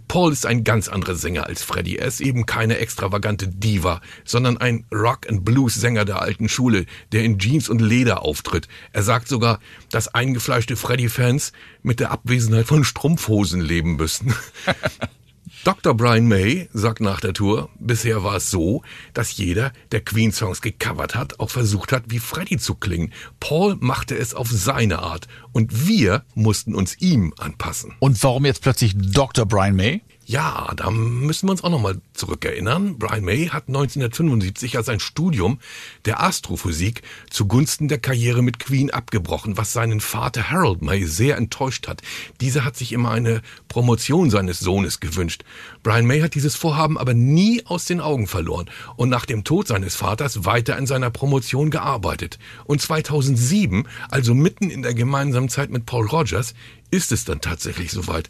Paul 0.08 0.32
ist 0.32 0.46
ein 0.46 0.64
ganz 0.64 0.88
anderer 0.88 1.16
Sänger 1.16 1.48
als 1.48 1.64
Freddie. 1.64 1.98
Er 1.98 2.08
ist 2.08 2.22
eben 2.22 2.46
keine 2.46 2.78
extravagante 2.78 3.48
Diva, 3.48 4.02
sondern 4.24 4.58
ein 4.58 4.86
Rock- 4.92 5.30
and 5.30 5.44
Blues-Sänger 5.44 6.06
der 6.06 6.22
alten 6.22 6.50
Schule, 6.50 6.86
der 7.12 7.24
in 7.24 7.40
Jeans 7.40 7.70
und 7.70 7.82
Leder 7.82 8.22
auftritt. 8.24 8.68
Er 8.94 9.04
sagt 9.04 9.28
sogar, 9.28 9.60
dass 9.92 10.14
eingefleischte 10.14 10.76
Freddie-Fans 10.76 11.52
mit 11.84 12.00
der 12.00 12.12
Abwesenheit 12.12 12.68
von 12.68 12.84
Strumpfhosen 12.84 13.62
leben 13.62 13.96
müssten. 13.96 14.34
Dr. 15.66 15.96
Brian 15.96 16.28
May 16.28 16.70
sagt 16.74 17.02
nach 17.02 17.20
der 17.20 17.34
Tour, 17.34 17.70
bisher 17.80 18.24
war 18.24 18.36
es 18.36 18.52
so, 18.52 18.84
dass 19.16 19.36
jeder, 19.36 19.74
der 19.92 20.02
Queen-Songs 20.02 20.62
gecovert 20.62 21.16
hat, 21.16 21.40
auch 21.40 21.50
versucht 21.50 21.92
hat, 21.92 22.04
wie 22.10 22.20
Freddie 22.20 22.60
zu 22.60 22.76
klingen. 22.76 23.12
Paul 23.40 23.76
machte 23.80 24.16
es 24.16 24.36
auf 24.36 24.48
seine 24.48 25.00
Art 25.00 25.28
und 25.54 25.88
wir 25.88 26.24
mussten 26.36 26.76
uns 26.76 27.02
ihm 27.02 27.34
anpassen. 27.40 27.96
Und 27.98 28.22
warum 28.22 28.46
jetzt 28.46 28.62
plötzlich 28.62 28.94
Dr. 28.96 29.48
Brian 29.48 29.76
May? 29.76 30.04
Ja, 30.28 30.74
da 30.76 30.90
müssen 30.90 31.48
wir 31.48 31.52
uns 31.52 31.64
auch 31.64 31.70
nochmal 31.70 32.02
zurückerinnern. 32.14 32.98
Brian 32.98 33.24
May 33.24 33.46
hat 33.46 33.68
1975 33.68 34.74
ja 34.74 34.82
sein 34.82 35.00
Studium 35.00 35.60
der 36.06 36.20
Astrophysik 36.20 37.04
zugunsten 37.30 37.90
der 37.90 38.00
Karriere 38.00 38.42
mit 38.42 38.58
Queen 38.58 38.90
abgebrochen, 38.90 39.56
was 39.56 39.72
seinen 39.72 40.02
Vater 40.02 40.50
Harold 40.50 40.82
May 40.82 41.06
sehr 41.06 41.38
enttäuscht 41.38 41.88
hat. 41.88 42.02
Dieser 42.42 42.66
hat 42.66 42.76
sich 42.76 42.92
immer 42.92 43.12
eine 43.12 43.44
Promotion 43.68 44.32
seines 44.32 44.58
Sohnes 44.60 45.00
gewünscht. 45.00 45.44
Brian 45.84 46.08
May 46.08 46.22
hat 46.22 46.34
dieses 46.34 46.56
Vorhaben 46.56 46.98
aber 46.98 47.14
nie 47.14 47.64
aus 47.68 47.86
den 47.86 48.02
Augen 48.02 48.26
verloren 48.26 48.68
und 48.96 49.10
nach 49.10 49.28
dem 49.28 49.44
Tod 49.44 49.68
seines 49.68 49.96
Vaters 49.96 50.44
weiter 50.44 50.76
in 50.76 50.88
seiner 50.88 51.12
Promotion 51.12 51.70
gearbeitet. 51.70 52.40
Und 52.64 52.82
2007, 52.82 53.88
also 54.10 54.34
mitten 54.34 54.72
in 54.72 54.82
der 54.82 54.96
gemeinsamen 54.96 55.50
Zeit 55.50 55.70
mit 55.70 55.86
Paul 55.86 56.08
Rogers, 56.08 56.56
ist 56.90 57.12
es 57.12 57.26
dann 57.26 57.42
tatsächlich 57.42 57.92
soweit. 57.92 58.28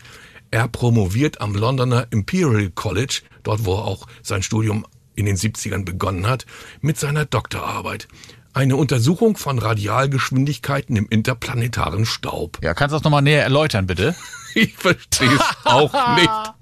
Er 0.52 0.68
promoviert 0.68 1.42
am 1.42 1.56
Londoner 1.56 2.08
Imperial 2.12 2.70
College, 2.70 3.22
dort 3.44 3.66
wo 3.66 3.76
er 3.76 3.86
auch 3.86 4.08
sein 4.22 4.44
Studium 4.44 4.86
in 5.16 5.26
den 5.26 5.38
70ern 5.38 5.86
begonnen 5.86 6.28
hat, 6.28 6.46
mit 6.82 7.00
seiner 7.00 7.26
Doktorarbeit. 7.26 8.08
Eine 8.54 8.78
Untersuchung 8.78 9.36
von 9.36 9.60
Radialgeschwindigkeiten 9.60 10.96
im 10.96 11.08
interplanetaren 11.10 12.06
Staub. 12.06 12.60
Ja, 12.64 12.74
kannst 12.74 12.94
du 12.94 12.98
das 12.98 13.04
nochmal 13.04 13.22
näher 13.22 13.44
erläutern, 13.44 13.86
bitte? 13.86 14.16
ich 14.56 14.74
verstehe 14.76 15.34
es 15.34 15.42
auch 15.66 16.16
nicht. 16.16 16.54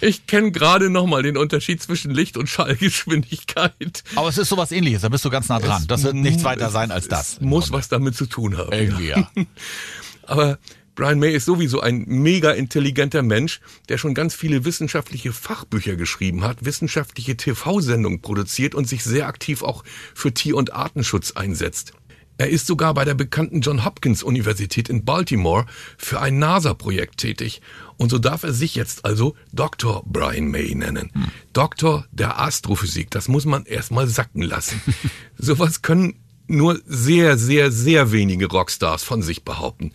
Ich 0.00 0.26
kenne 0.26 0.50
gerade 0.50 0.90
nochmal 0.90 1.22
den 1.22 1.36
Unterschied 1.36 1.82
zwischen 1.82 2.12
Licht- 2.12 2.36
und 2.36 2.48
Schallgeschwindigkeit. 2.48 4.02
Aber 4.16 4.28
es 4.28 4.38
ist 4.38 4.48
sowas 4.48 4.72
ähnliches, 4.72 5.02
da 5.02 5.08
bist 5.08 5.24
du 5.24 5.30
ganz 5.30 5.48
nah 5.48 5.58
dran. 5.60 5.82
Es 5.82 5.86
das 5.86 6.02
wird 6.02 6.14
nichts 6.14 6.44
weiter 6.44 6.70
sein 6.70 6.90
als 6.90 7.08
das. 7.08 7.40
muss 7.40 7.72
was 7.72 7.88
damit 7.88 8.16
zu 8.16 8.26
tun 8.26 8.56
haben. 8.56 8.72
Irgendwie, 8.72 9.08
ja. 9.08 9.28
Aber 10.26 10.58
Brian 10.94 11.18
May 11.18 11.34
ist 11.34 11.46
sowieso 11.46 11.80
ein 11.80 12.04
mega 12.06 12.50
intelligenter 12.50 13.22
Mensch, 13.22 13.60
der 13.88 13.96
schon 13.96 14.14
ganz 14.14 14.34
viele 14.34 14.64
wissenschaftliche 14.64 15.32
Fachbücher 15.32 15.96
geschrieben 15.96 16.44
hat, 16.44 16.64
wissenschaftliche 16.64 17.36
TV-Sendungen 17.36 18.20
produziert 18.20 18.74
und 18.74 18.86
sich 18.86 19.02
sehr 19.02 19.26
aktiv 19.26 19.62
auch 19.62 19.84
für 20.14 20.34
Tier- 20.34 20.56
und 20.56 20.74
Artenschutz 20.74 21.32
einsetzt. 21.32 21.94
Er 22.38 22.48
ist 22.48 22.66
sogar 22.66 22.94
bei 22.94 23.04
der 23.04 23.14
bekannten 23.14 23.60
John 23.60 23.84
Hopkins 23.84 24.22
Universität 24.22 24.88
in 24.88 25.04
Baltimore 25.04 25.66
für 25.96 26.20
ein 26.20 26.38
NASA-Projekt 26.38 27.18
tätig. 27.18 27.60
Und 27.96 28.10
so 28.10 28.18
darf 28.18 28.42
er 28.42 28.52
sich 28.52 28.74
jetzt 28.74 29.04
also 29.04 29.36
Dr. 29.52 30.02
Brian 30.06 30.46
May 30.46 30.74
nennen. 30.74 31.10
Hm. 31.12 31.26
Doktor 31.52 32.06
der 32.10 32.40
Astrophysik. 32.40 33.10
Das 33.10 33.28
muss 33.28 33.44
man 33.44 33.64
erstmal 33.64 34.08
sacken 34.08 34.42
lassen. 34.42 34.80
Sowas 35.38 35.82
können 35.82 36.20
nur 36.48 36.80
sehr, 36.84 37.38
sehr, 37.38 37.70
sehr 37.70 38.12
wenige 38.12 38.46
Rockstars 38.46 39.04
von 39.04 39.22
sich 39.22 39.44
behaupten. 39.44 39.92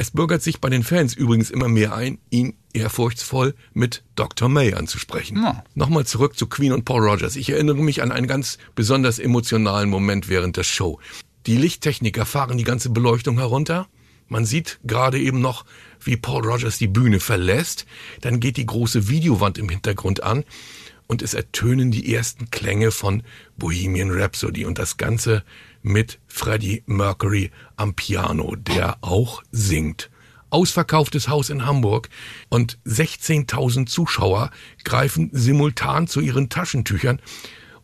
Es 0.00 0.12
bürgert 0.12 0.42
sich 0.42 0.60
bei 0.60 0.70
den 0.70 0.84
Fans 0.84 1.12
übrigens 1.12 1.50
immer 1.50 1.66
mehr 1.66 1.92
ein, 1.92 2.18
ihn 2.30 2.54
ehrfurchtsvoll 2.72 3.54
mit 3.74 4.04
Dr. 4.14 4.48
May 4.48 4.72
anzusprechen. 4.74 5.42
Ja. 5.42 5.64
Nochmal 5.74 6.06
zurück 6.06 6.38
zu 6.38 6.46
Queen 6.46 6.72
und 6.72 6.84
Paul 6.84 7.02
Rogers. 7.02 7.34
Ich 7.34 7.50
erinnere 7.50 7.82
mich 7.82 8.00
an 8.00 8.12
einen 8.12 8.28
ganz 8.28 8.58
besonders 8.76 9.18
emotionalen 9.18 9.90
Moment 9.90 10.28
während 10.28 10.56
der 10.56 10.62
Show. 10.62 11.00
Die 11.46 11.56
Lichttechniker 11.56 12.24
fahren 12.24 12.58
die 12.58 12.64
ganze 12.64 12.90
Beleuchtung 12.90 13.38
herunter. 13.38 13.88
Man 14.28 14.44
sieht 14.44 14.78
gerade 14.84 15.18
eben 15.18 15.40
noch, 15.40 15.64
wie 16.00 16.16
Paul 16.16 16.46
Rogers 16.46 16.78
die 16.78 16.86
Bühne 16.86 17.18
verlässt. 17.18 17.84
Dann 18.20 18.38
geht 18.38 18.56
die 18.56 18.66
große 18.66 19.08
Videowand 19.08 19.58
im 19.58 19.68
Hintergrund 19.68 20.22
an 20.22 20.44
und 21.08 21.22
es 21.22 21.34
ertönen 21.34 21.90
die 21.90 22.14
ersten 22.14 22.50
Klänge 22.50 22.92
von 22.92 23.24
Bohemian 23.56 24.12
Rhapsody 24.12 24.64
und 24.64 24.78
das 24.78 24.96
Ganze 24.96 25.42
mit 25.88 26.20
Freddie 26.26 26.82
Mercury 26.86 27.50
am 27.76 27.94
Piano, 27.94 28.54
der 28.54 28.98
auch 29.00 29.42
singt. 29.50 30.10
Ausverkauftes 30.50 31.28
Haus 31.28 31.50
in 31.50 31.66
Hamburg 31.66 32.08
und 32.48 32.78
16.000 32.86 33.86
Zuschauer 33.86 34.50
greifen 34.84 35.30
simultan 35.32 36.06
zu 36.06 36.20
ihren 36.20 36.48
Taschentüchern 36.48 37.20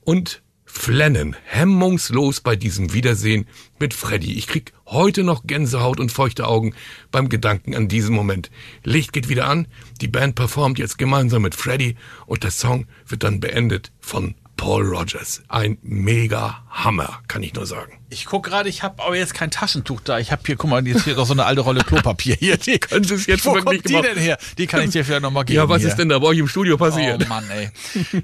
und 0.02 0.42
flennen 0.64 1.36
hemmungslos 1.44 2.40
bei 2.40 2.56
diesem 2.56 2.92
Wiedersehen 2.92 3.46
mit 3.78 3.94
Freddy. 3.94 4.34
Ich 4.34 4.48
krieg 4.48 4.72
heute 4.86 5.22
noch 5.24 5.44
Gänsehaut 5.46 6.00
und 6.00 6.10
feuchte 6.10 6.46
Augen 6.46 6.74
beim 7.10 7.28
Gedanken 7.28 7.74
an 7.74 7.88
diesen 7.88 8.14
Moment. 8.14 8.50
Licht 8.82 9.12
geht 9.12 9.28
wieder 9.28 9.46
an, 9.46 9.68
die 10.00 10.08
Band 10.08 10.34
performt 10.34 10.78
jetzt 10.78 10.98
gemeinsam 10.98 11.42
mit 11.42 11.54
Freddy 11.54 11.96
und 12.26 12.42
der 12.42 12.50
Song 12.50 12.86
wird 13.06 13.22
dann 13.22 13.40
beendet 13.40 13.92
von 14.00 14.34
Paul 14.56 14.86
Rogers. 14.86 15.42
Ein 15.48 15.78
mega 15.82 16.62
Hammer, 16.70 17.20
kann 17.28 17.42
ich 17.42 17.54
nur 17.54 17.66
sagen. 17.66 17.98
Ich 18.10 18.26
guck 18.26 18.44
gerade, 18.44 18.68
ich 18.68 18.82
habe 18.82 19.02
aber 19.02 19.16
jetzt 19.16 19.34
kein 19.34 19.50
Taschentuch 19.50 20.00
da. 20.00 20.18
Ich 20.18 20.30
habe 20.30 20.42
hier, 20.46 20.56
guck 20.56 20.70
mal, 20.70 20.86
jetzt 20.86 21.04
hier 21.04 21.16
noch 21.16 21.26
so 21.26 21.32
eine 21.32 21.44
alte 21.44 21.62
Rolle 21.62 21.82
Klopapier 21.82 22.36
hier. 22.38 22.56
Die 22.64 22.78
können 22.78 23.04
Sie 23.04 23.14
es 23.14 23.26
jetzt 23.26 23.44
Wo 23.44 23.54
kommt 23.54 23.88
die 23.88 24.00
denn 24.00 24.16
her? 24.16 24.38
Die 24.56 24.66
kann 24.66 24.82
ich 24.82 24.90
dir 24.90 25.04
vielleicht 25.04 25.22
nochmal 25.22 25.44
geben. 25.44 25.56
Ja, 25.56 25.68
was 25.68 25.80
hier. 25.80 25.88
ist 25.88 25.96
denn 25.96 26.08
da 26.08 26.18
bei 26.18 26.28
euch 26.28 26.38
im 26.38 26.48
Studio 26.48 26.76
passiert? 26.76 27.22
Oh 27.24 27.28
Mann, 27.28 27.44
ey. 27.50 27.70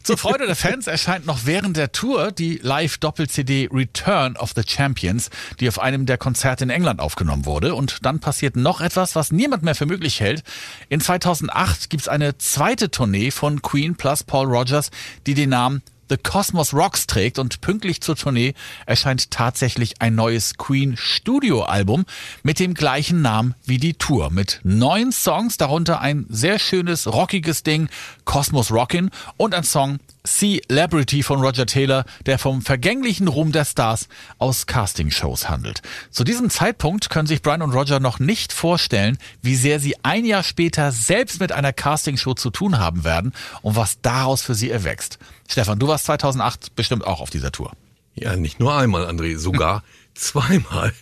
Zur 0.03 0.17
Freude 0.17 0.47
der 0.47 0.55
Fans 0.55 0.87
erscheint 0.87 1.27
noch 1.27 1.41
während 1.45 1.77
der 1.77 1.93
Tour 1.93 2.31
die 2.31 2.61
Live-Doppel-CD 2.63 3.69
Return 3.73 4.37
of 4.37 4.53
the 4.55 4.63
Champions, 4.67 5.31
die 5.59 5.69
auf 5.69 5.81
einem 5.81 6.07
der 6.07 6.19
Konzerte 6.19 6.65
in 6.65 6.71
England 6.71 7.01
aufgenommen 7.01 7.47
wurde. 7.47 7.75
Und 7.75 8.05
dann 8.07 8.21
passiert 8.21 8.57
noch 8.57 8.81
etwas, 8.81 9.17
was 9.17 9.33
niemand 9.33 9.63
mehr 9.63 9.75
für 9.75 9.87
möglich 9.87 10.21
hält. 10.21 10.45
In 10.89 11.01
2008 11.01 11.91
gibt's 11.91 12.09
eine 12.09 12.39
zweite 12.39 12.91
Tournee 12.91 13.31
von 13.31 13.63
Queen 13.63 13.97
plus 13.97 14.23
Paul 14.23 14.47
Rogers, 14.47 14.91
die 15.27 15.35
den 15.35 15.51
Namen 15.51 15.83
The 16.11 16.17
Cosmos 16.17 16.75
Rocks 16.75 17.07
trägt 17.07 17.39
und 17.39 17.61
pünktlich 17.61 18.01
zur 18.01 18.17
Tournee 18.17 18.55
erscheint 18.85 19.31
tatsächlich 19.31 20.03
ein 20.03 20.17
neues 20.17 20.57
Queen 20.57 20.97
Studio 20.97 21.63
Album 21.63 22.05
mit 22.43 22.59
dem 22.59 22.75
gleichen 22.75 23.23
Namen 23.23 23.55
wie 23.65 23.79
die 23.79 23.95
Tour. 23.95 24.31
Mit 24.33 24.59
neun 24.65 25.13
Songs, 25.13 25.57
darunter 25.57 26.01
ein 26.01 26.27
sehr 26.29 26.59
schönes 26.59 27.07
rockiges 27.07 27.63
Ding 27.63 27.89
Cosmos 28.25 28.73
Rockin 28.73 29.11
und 29.37 29.55
ein 29.55 29.63
Song 29.63 30.01
Celebrity 30.27 31.23
von 31.23 31.41
Roger 31.41 31.67
Taylor, 31.67 32.05
der 32.27 32.39
vom 32.39 32.63
vergänglichen 32.63 33.29
Ruhm 33.29 33.53
der 33.53 33.65
Stars 33.65 34.09
aus 34.39 34.67
Castingshows 34.67 35.49
handelt. 35.49 35.83
Zu 36.11 36.25
diesem 36.25 36.51
Zeitpunkt 36.51 37.11
können 37.11 37.27
sich 37.27 37.43
Brian 37.43 37.63
und 37.63 37.73
Roger 37.73 38.01
noch 38.01 38.19
nicht 38.19 38.53
vorstellen, 38.53 39.19
wie 39.43 39.57
sehr 39.57 39.81
sie 39.81 39.97
ein 40.03 40.25
Jahr 40.25 40.43
später 40.43 40.93
selbst 40.93 41.41
mit 41.41 41.53
einer 41.53 41.73
Castingshow 41.73 42.35
zu 42.35 42.51
tun 42.51 42.79
haben 42.79 43.05
werden 43.05 43.33
und 43.63 43.77
was 43.77 44.01
daraus 44.03 44.43
für 44.43 44.55
sie 44.55 44.71
erwächst. 44.71 45.19
Stefan, 45.49 45.79
du 45.79 45.89
warst 45.89 46.05
2008 46.07 46.77
bestimmt 46.77 47.07
auch 47.07 47.21
auf 47.21 47.31
dieser 47.31 47.53
Tour. 47.53 47.73
Ja, 48.15 48.37
nicht 48.37 48.61
nur 48.61 48.77
einmal, 48.77 49.07
André, 49.07 49.39
sogar 49.39 49.83
zweimal. 50.15 50.93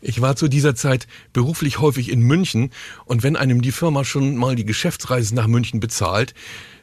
Ich 0.00 0.20
war 0.20 0.36
zu 0.36 0.46
dieser 0.46 0.74
Zeit 0.74 1.08
beruflich 1.32 1.80
häufig 1.80 2.10
in 2.10 2.20
München 2.20 2.70
und 3.06 3.22
wenn 3.22 3.36
einem 3.36 3.62
die 3.62 3.72
Firma 3.72 4.04
schon 4.04 4.36
mal 4.36 4.54
die 4.54 4.64
Geschäftsreise 4.64 5.34
nach 5.34 5.46
München 5.46 5.80
bezahlt, 5.80 6.34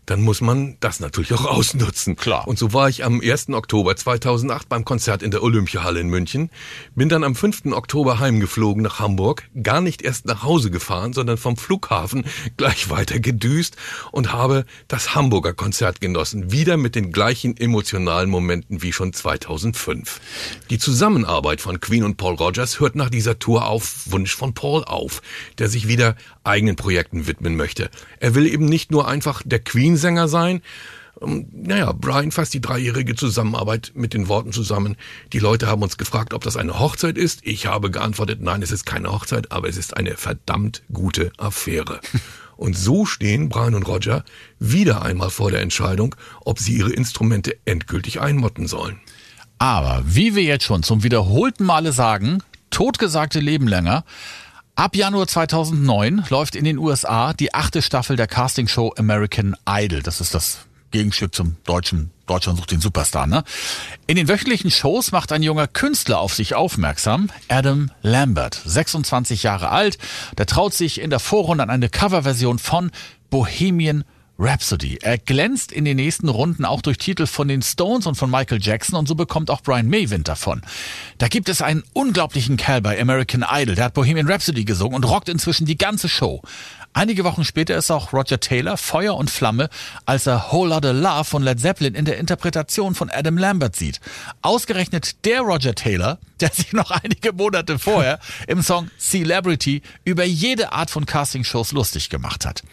dann 0.06 0.22
muss 0.22 0.42
man 0.42 0.78
das 0.80 1.00
natürlich 1.00 1.34
auch 1.34 1.46
ausnutzen. 1.46 2.16
Klar. 2.16 2.48
Und 2.48 2.60
so 2.60 2.74
war 2.74 2.90
ich 2.90 3.04
am 3.04 3.22
1. 3.22 3.50
Oktober 3.50 3.96
2008 3.96 4.70
beim 4.70 4.86
Konzert 4.86 5.24
in 5.24 5.32
der 5.32 5.44
Olympiahalle 5.44 6.00
in 6.00 6.10
München, 6.10 6.50
bin 6.96 7.10
dann 7.10 7.24
am 7.24 7.36
5. 7.36 7.68
Oktober 7.72 8.20
heimgeflogen 8.20 8.84
nach 8.84 9.00
Hamburg, 9.00 9.44
gar 9.62 9.82
nicht 9.82 10.02
erst 10.02 10.26
nach 10.26 10.44
Hause 10.44 10.72
gefahren, 10.72 11.14
sondern 11.14 11.38
vom 11.38 11.58
Flughafen 11.58 12.26
gleich 12.58 12.90
weiter 12.90 13.20
gedüst 13.20 13.76
und 14.12 14.32
habe 14.32 14.66
das 14.88 15.16
Hamburger 15.16 15.54
Konzert 15.54 16.02
genossen, 16.02 16.52
wieder 16.52 16.78
mit 16.78 16.96
den 16.96 17.12
gleichen 17.12 17.58
emotionalen 17.58 18.30
Momenten 18.30 18.82
wie 18.82 18.94
schon 18.94 19.14
2005. 19.14 20.22
Die 20.70 20.78
Zusammenarbeit 20.78 21.62
von 21.62 21.80
Queen 21.80 22.04
und 22.04 22.18
Paul 22.18 22.36
Rogers 22.36 22.80
hört 22.80 22.96
nach 22.96 23.10
dieser 23.10 23.40
Tour 23.40 23.68
auf 23.68 24.12
Wunsch 24.12 24.36
von 24.36 24.54
Paul 24.54 24.84
auf, 24.84 25.22
der 25.58 25.70
sich 25.70 25.88
wieder 25.88 26.16
eigenen 26.44 26.76
Projekten 26.76 27.28
widmen 27.28 27.56
möchte. 27.56 27.90
Er 28.20 28.36
will 28.36 28.46
eben 28.46 28.66
nicht 28.66 28.92
nur 28.92 29.08
einfach 29.08 29.42
der 29.44 29.60
Queen-Sänger 29.96 30.28
sein. 30.28 30.62
Ähm, 31.22 31.48
naja, 31.52 31.92
Brian 31.94 32.32
fasst 32.32 32.54
die 32.54 32.62
dreijährige 32.62 33.16
Zusammenarbeit 33.16 33.94
mit 33.96 34.14
den 34.14 34.28
Worten 34.28 34.52
zusammen. 34.52 34.98
Die 35.32 35.40
Leute 35.40 35.68
haben 35.68 35.82
uns 35.82 35.98
gefragt, 35.98 36.34
ob 36.34 36.44
das 36.44 36.58
eine 36.58 36.80
Hochzeit 36.80 37.18
ist. 37.18 37.40
Ich 37.44 37.68
habe 37.68 37.90
geantwortet, 37.90 38.42
nein, 38.42 38.62
es 38.62 38.72
ist 38.72 38.86
keine 38.86 39.12
Hochzeit, 39.12 39.52
aber 39.52 39.70
es 39.70 39.78
ist 39.78 39.96
eine 39.96 40.18
verdammt 40.18 40.84
gute 40.92 41.32
Affäre. 41.38 42.02
Und 42.58 42.78
so 42.78 43.06
stehen 43.06 43.50
Brian 43.50 43.76
und 43.76 43.86
Roger 43.86 44.24
wieder 44.60 45.02
einmal 45.02 45.30
vor 45.30 45.52
der 45.52 45.62
Entscheidung, 45.62 46.16
ob 46.46 46.58
sie 46.58 46.78
ihre 46.78 46.94
Instrumente 46.94 47.58
endgültig 47.66 48.22
einmotten 48.22 48.66
sollen. 48.66 49.02
Aber 49.58 50.04
wie 50.06 50.36
wir 50.36 50.44
jetzt 50.44 50.64
schon 50.64 50.82
zum 50.82 51.04
wiederholten 51.04 51.66
Male 51.66 51.92
sagen, 51.92 52.42
totgesagte 52.70 53.42
leben 53.42 53.68
länger. 53.68 54.06
Ab 54.78 54.98
Januar 54.98 55.26
2009 55.26 56.26
läuft 56.30 56.54
in 56.54 56.66
den 56.66 56.78
USA 56.78 57.32
die 57.32 57.54
achte 57.54 57.82
Staffel 57.82 58.18
der 58.18 58.28
Castingshow 58.28 58.94
American 58.98 59.56
Idol. 59.66 60.02
Das 60.02 60.20
ist 60.20 60.34
das 60.34 60.66
Gegenstück 60.92 61.34
zum 61.34 61.56
deutschen 61.64 62.12
Deutschland 62.26 62.58
sucht 62.58 62.72
den 62.72 62.82
Superstar, 62.82 63.26
ne? 63.28 63.44
In 64.08 64.18
den 64.18 64.28
wöchentlichen 64.28 64.72
Shows 64.72 65.12
macht 65.12 65.32
ein 65.32 65.44
junger 65.44 65.68
Künstler 65.68 66.20
auf 66.20 66.34
sich 66.34 66.56
aufmerksam, 66.56 67.30
Adam 67.48 67.92
Lambert, 68.02 68.60
26 68.66 69.44
Jahre 69.44 69.70
alt. 69.70 69.98
Der 70.38 70.46
traut 70.46 70.74
sich 70.74 71.00
in 71.00 71.10
der 71.10 71.20
Vorrunde 71.20 71.64
an 71.64 71.70
eine 71.70 71.88
Coverversion 71.88 72.60
von 72.60 72.92
Bohemian 73.30 74.04
Rhapsody. 74.38 75.00
Er 75.02 75.18
glänzt 75.18 75.72
in 75.72 75.86
den 75.86 75.96
nächsten 75.96 76.28
Runden 76.28 76.66
auch 76.66 76.82
durch 76.82 76.98
Titel 76.98 77.26
von 77.26 77.48
den 77.48 77.62
Stones 77.62 78.06
und 78.06 78.16
von 78.16 78.30
Michael 78.30 78.62
Jackson 78.62 78.98
und 78.98 79.08
so 79.08 79.16
bekommt 79.16 79.50
auch 79.50 79.62
Brian 79.62 79.88
May 79.88 80.10
Wind 80.10 80.28
davon. 80.28 80.62
Da 81.18 81.28
gibt 81.28 81.48
es 81.48 81.62
einen 81.62 81.84
unglaublichen 81.94 82.58
Kerl 82.58 82.82
bei 82.82 83.00
American 83.00 83.46
Idol, 83.50 83.76
der 83.76 83.86
hat 83.86 83.94
Bohemian 83.94 84.28
Rhapsody 84.28 84.66
gesungen 84.66 84.96
und 84.96 85.06
rockt 85.06 85.30
inzwischen 85.30 85.66
die 85.66 85.78
ganze 85.78 86.10
Show. 86.10 86.42
Einige 86.98 87.26
Wochen 87.26 87.44
später 87.44 87.76
ist 87.76 87.92
auch 87.92 88.14
Roger 88.14 88.40
Taylor 88.40 88.78
Feuer 88.78 89.18
und 89.18 89.30
Flamme, 89.30 89.70
als 90.06 90.28
er 90.28 90.54
Whole 90.54 90.70
Lotta 90.70 90.92
Love 90.92 91.26
von 91.26 91.44
Led 91.44 91.60
Zeppelin 91.60 91.94
in 91.94 92.06
der 92.06 92.18
Interpretation 92.18 92.96
von 92.96 93.10
Adam 93.10 93.38
Lambert 93.38 93.76
sieht. 93.76 94.00
Ausgerechnet 94.42 95.26
der 95.26 95.42
Roger 95.42 95.76
Taylor, 95.76 96.20
der 96.40 96.52
sich 96.52 96.72
noch 96.72 96.92
einige 96.92 97.34
Monate 97.34 97.80
vorher 97.80 98.20
im 98.48 98.62
Song 98.62 98.90
Celebrity 98.98 99.82
über 100.06 100.24
jede 100.24 100.72
Art 100.72 100.90
von 100.90 101.06
Castingshows 101.06 101.74
lustig 101.74 102.10
gemacht 102.10 102.46
hat. 102.46 102.64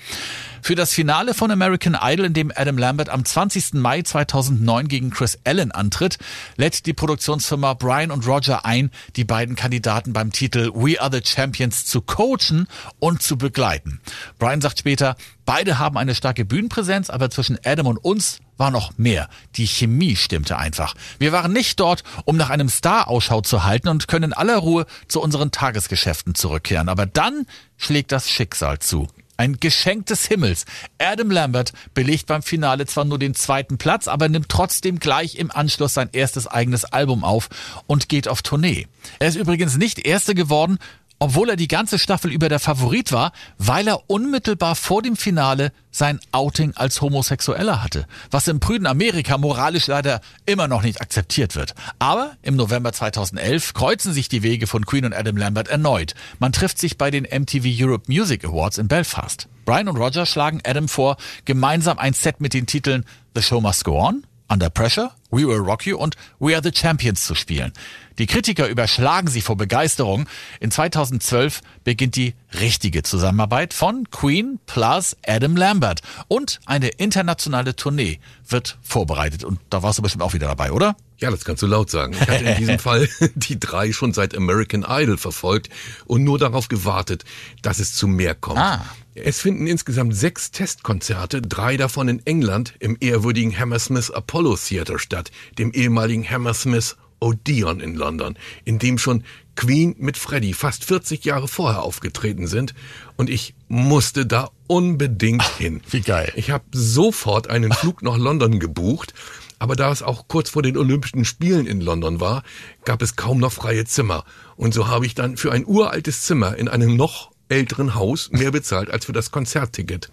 Für 0.64 0.76
das 0.76 0.92
Finale 0.94 1.34
von 1.34 1.50
American 1.50 1.98
Idol, 2.00 2.26
in 2.26 2.34
dem 2.34 2.52
Adam 2.54 2.78
Lambert 2.78 3.08
am 3.08 3.24
20. 3.24 3.74
Mai 3.74 4.02
2009 4.02 4.86
gegen 4.86 5.10
Chris 5.10 5.40
Allen 5.42 5.72
antritt, 5.72 6.18
lädt 6.56 6.86
die 6.86 6.92
Produktionsfirma 6.92 7.74
Brian 7.74 8.12
und 8.12 8.28
Roger 8.28 8.64
ein, 8.64 8.92
die 9.16 9.24
beiden 9.24 9.56
Kandidaten 9.56 10.12
beim 10.12 10.30
Titel 10.30 10.70
We 10.72 11.00
Are 11.00 11.10
the 11.10 11.20
Champions 11.28 11.84
zu 11.84 12.00
coachen 12.00 12.68
und 13.00 13.22
zu 13.22 13.36
begleiten. 13.36 14.00
Brian 14.38 14.60
sagt 14.60 14.78
später, 14.78 15.16
beide 15.44 15.80
haben 15.80 15.98
eine 15.98 16.14
starke 16.14 16.44
Bühnenpräsenz, 16.44 17.10
aber 17.10 17.28
zwischen 17.28 17.58
Adam 17.64 17.88
und 17.88 17.98
uns 17.98 18.38
war 18.56 18.70
noch 18.70 18.96
mehr. 18.96 19.28
Die 19.56 19.66
Chemie 19.66 20.14
stimmte 20.14 20.58
einfach. 20.58 20.94
Wir 21.18 21.32
waren 21.32 21.52
nicht 21.52 21.80
dort, 21.80 22.04
um 22.24 22.36
nach 22.36 22.50
einem 22.50 22.68
Star 22.68 23.08
Ausschau 23.08 23.40
zu 23.40 23.64
halten 23.64 23.88
und 23.88 24.06
können 24.06 24.26
in 24.26 24.32
aller 24.32 24.58
Ruhe 24.58 24.86
zu 25.08 25.20
unseren 25.20 25.50
Tagesgeschäften 25.50 26.36
zurückkehren. 26.36 26.88
Aber 26.88 27.06
dann 27.06 27.48
schlägt 27.76 28.12
das 28.12 28.30
Schicksal 28.30 28.78
zu. 28.78 29.08
Ein 29.36 29.56
Geschenk 29.58 30.06
des 30.06 30.26
Himmels. 30.26 30.66
Adam 30.98 31.30
Lambert 31.30 31.72
belegt 31.94 32.26
beim 32.26 32.42
Finale 32.42 32.86
zwar 32.86 33.04
nur 33.04 33.18
den 33.18 33.34
zweiten 33.34 33.78
Platz, 33.78 34.08
aber 34.08 34.28
nimmt 34.28 34.48
trotzdem 34.48 34.98
gleich 34.98 35.36
im 35.36 35.50
Anschluss 35.50 35.94
sein 35.94 36.10
erstes 36.12 36.46
eigenes 36.46 36.84
Album 36.84 37.24
auf 37.24 37.48
und 37.86 38.08
geht 38.08 38.28
auf 38.28 38.42
Tournee. 38.42 38.86
Er 39.18 39.28
ist 39.28 39.36
übrigens 39.36 39.76
nicht 39.76 40.06
Erster 40.06 40.34
geworden, 40.34 40.78
obwohl 41.22 41.50
er 41.50 41.56
die 41.56 41.68
ganze 41.68 42.00
Staffel 42.00 42.32
über 42.32 42.48
der 42.48 42.58
Favorit 42.58 43.12
war, 43.12 43.30
weil 43.56 43.86
er 43.86 44.10
unmittelbar 44.10 44.74
vor 44.74 45.02
dem 45.02 45.14
Finale 45.14 45.70
sein 45.92 46.18
Outing 46.32 46.72
als 46.74 47.00
Homosexueller 47.00 47.80
hatte, 47.80 48.08
was 48.32 48.48
im 48.48 48.58
prüden 48.58 48.88
Amerika 48.88 49.38
moralisch 49.38 49.86
leider 49.86 50.20
immer 50.46 50.66
noch 50.66 50.82
nicht 50.82 51.00
akzeptiert 51.00 51.54
wird. 51.54 51.76
Aber 52.00 52.32
im 52.42 52.56
November 52.56 52.92
2011 52.92 53.72
kreuzen 53.72 54.12
sich 54.12 54.28
die 54.28 54.42
Wege 54.42 54.66
von 54.66 54.84
Queen 54.84 55.04
und 55.04 55.14
Adam 55.14 55.36
Lambert 55.36 55.68
erneut. 55.68 56.14
Man 56.40 56.52
trifft 56.52 56.80
sich 56.80 56.98
bei 56.98 57.12
den 57.12 57.22
MTV 57.22 57.66
Europe 57.66 58.10
Music 58.10 58.44
Awards 58.44 58.78
in 58.78 58.88
Belfast. 58.88 59.46
Brian 59.64 59.86
und 59.86 59.98
Roger 59.98 60.26
schlagen 60.26 60.60
Adam 60.66 60.88
vor, 60.88 61.18
gemeinsam 61.44 62.00
ein 62.00 62.14
Set 62.14 62.40
mit 62.40 62.52
den 62.52 62.66
Titeln 62.66 63.04
The 63.36 63.42
Show 63.42 63.60
Must 63.60 63.84
Go 63.84 63.96
On, 63.96 64.26
Under 64.48 64.70
Pressure, 64.70 65.12
We 65.30 65.46
Will 65.46 65.58
Rock 65.58 65.86
You 65.86 65.96
und 65.96 66.16
We 66.38 66.54
Are 66.54 66.62
the 66.62 66.72
Champions 66.74 67.24
zu 67.24 67.34
spielen. 67.34 67.72
Die 68.18 68.26
Kritiker 68.26 68.68
überschlagen 68.68 69.28
sich 69.28 69.44
vor 69.44 69.56
Begeisterung. 69.56 70.28
In 70.60 70.70
2012 70.70 71.62
beginnt 71.84 72.16
die 72.16 72.34
richtige 72.60 73.02
Zusammenarbeit 73.02 73.72
von 73.72 74.10
Queen 74.10 74.58
plus 74.66 75.16
Adam 75.26 75.56
Lambert 75.56 76.02
und 76.28 76.60
eine 76.66 76.88
internationale 76.88 77.74
Tournee 77.74 78.20
wird 78.46 78.78
vorbereitet. 78.82 79.44
Und 79.44 79.60
da 79.70 79.82
warst 79.82 79.98
du 79.98 80.02
bestimmt 80.02 80.22
auch 80.22 80.34
wieder 80.34 80.48
dabei, 80.48 80.72
oder? 80.72 80.96
Ja, 81.22 81.30
das 81.30 81.44
kannst 81.44 81.62
du 81.62 81.66
laut 81.66 81.88
sagen. 81.88 82.14
Ich 82.14 82.28
hatte 82.28 82.44
in 82.44 82.56
diesem 82.56 82.78
Fall 82.80 83.08
die 83.34 83.58
drei 83.58 83.92
schon 83.92 84.12
seit 84.12 84.36
American 84.36 84.84
Idol 84.86 85.16
verfolgt 85.16 85.70
und 86.04 86.24
nur 86.24 86.38
darauf 86.38 86.68
gewartet, 86.68 87.24
dass 87.62 87.78
es 87.78 87.94
zu 87.94 88.08
mehr 88.08 88.34
kommt. 88.34 88.58
Ah. 88.58 88.84
Es 89.14 89.40
finden 89.40 89.66
insgesamt 89.66 90.16
sechs 90.16 90.50
Testkonzerte, 90.50 91.40
drei 91.42 91.76
davon 91.76 92.08
in 92.08 92.26
England 92.26 92.74
im 92.80 92.96
ehrwürdigen 92.98 93.56
Hammersmith 93.56 94.10
Apollo 94.10 94.56
Theater 94.56 94.98
statt, 94.98 95.30
dem 95.58 95.70
ehemaligen 95.72 96.28
Hammersmith 96.28 96.96
Odeon 97.20 97.80
in 97.80 97.94
London, 97.94 98.36
in 98.64 98.78
dem 98.78 98.98
schon 98.98 99.22
Queen 99.54 99.94
mit 99.98 100.16
Freddie 100.16 100.54
fast 100.54 100.84
40 100.84 101.24
Jahre 101.24 101.46
vorher 101.46 101.82
aufgetreten 101.82 102.46
sind 102.46 102.74
und 103.16 103.30
ich 103.30 103.54
musste 103.68 104.26
da 104.26 104.50
unbedingt 104.66 105.44
hin. 105.58 105.82
wie 105.90 106.00
geil. 106.00 106.32
Ich 106.36 106.50
habe 106.50 106.64
sofort 106.72 107.48
einen 107.48 107.72
Flug 107.72 108.02
nach 108.02 108.16
London 108.16 108.58
gebucht, 108.58 109.14
aber 109.62 109.76
da 109.76 109.92
es 109.92 110.02
auch 110.02 110.26
kurz 110.26 110.50
vor 110.50 110.62
den 110.62 110.76
Olympischen 110.76 111.24
Spielen 111.24 111.68
in 111.68 111.80
London 111.80 112.18
war, 112.18 112.42
gab 112.84 113.00
es 113.00 113.14
kaum 113.14 113.38
noch 113.38 113.52
freie 113.52 113.84
Zimmer 113.84 114.24
und 114.56 114.74
so 114.74 114.88
habe 114.88 115.06
ich 115.06 115.14
dann 115.14 115.36
für 115.36 115.52
ein 115.52 115.64
uraltes 115.64 116.22
Zimmer 116.22 116.56
in 116.56 116.66
einem 116.66 116.96
noch 116.96 117.30
älteren 117.48 117.94
Haus 117.94 118.32
mehr 118.32 118.50
bezahlt 118.50 118.90
als 118.90 119.04
für 119.04 119.12
das 119.12 119.30
Konzertticket. 119.30 120.10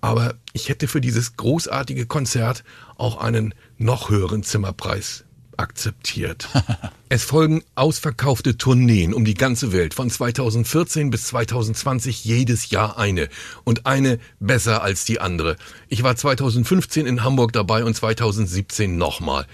Aber 0.00 0.34
ich 0.52 0.68
hätte 0.68 0.88
für 0.88 1.00
dieses 1.00 1.36
großartige 1.36 2.06
Konzert 2.06 2.64
auch 2.96 3.18
einen 3.18 3.54
noch 3.78 4.10
höheren 4.10 4.42
Zimmerpreis 4.42 5.26
akzeptiert. 5.58 6.48
es 7.08 7.24
folgen 7.24 7.62
ausverkaufte 7.74 8.56
Tourneen 8.58 9.14
um 9.14 9.24
die 9.24 9.34
ganze 9.34 9.72
Welt, 9.72 9.94
von 9.94 10.10
2014 10.10 11.10
bis 11.10 11.26
2020 11.26 12.24
jedes 12.24 12.70
Jahr 12.70 12.98
eine 12.98 13.28
und 13.64 13.86
eine 13.86 14.18
besser 14.40 14.82
als 14.82 15.04
die 15.04 15.20
andere. 15.20 15.56
Ich 15.88 16.02
war 16.02 16.16
2015 16.16 17.06
in 17.06 17.24
Hamburg 17.24 17.52
dabei 17.52 17.84
und 17.84 17.94
2017 17.94 18.96
nochmal. 18.96 19.46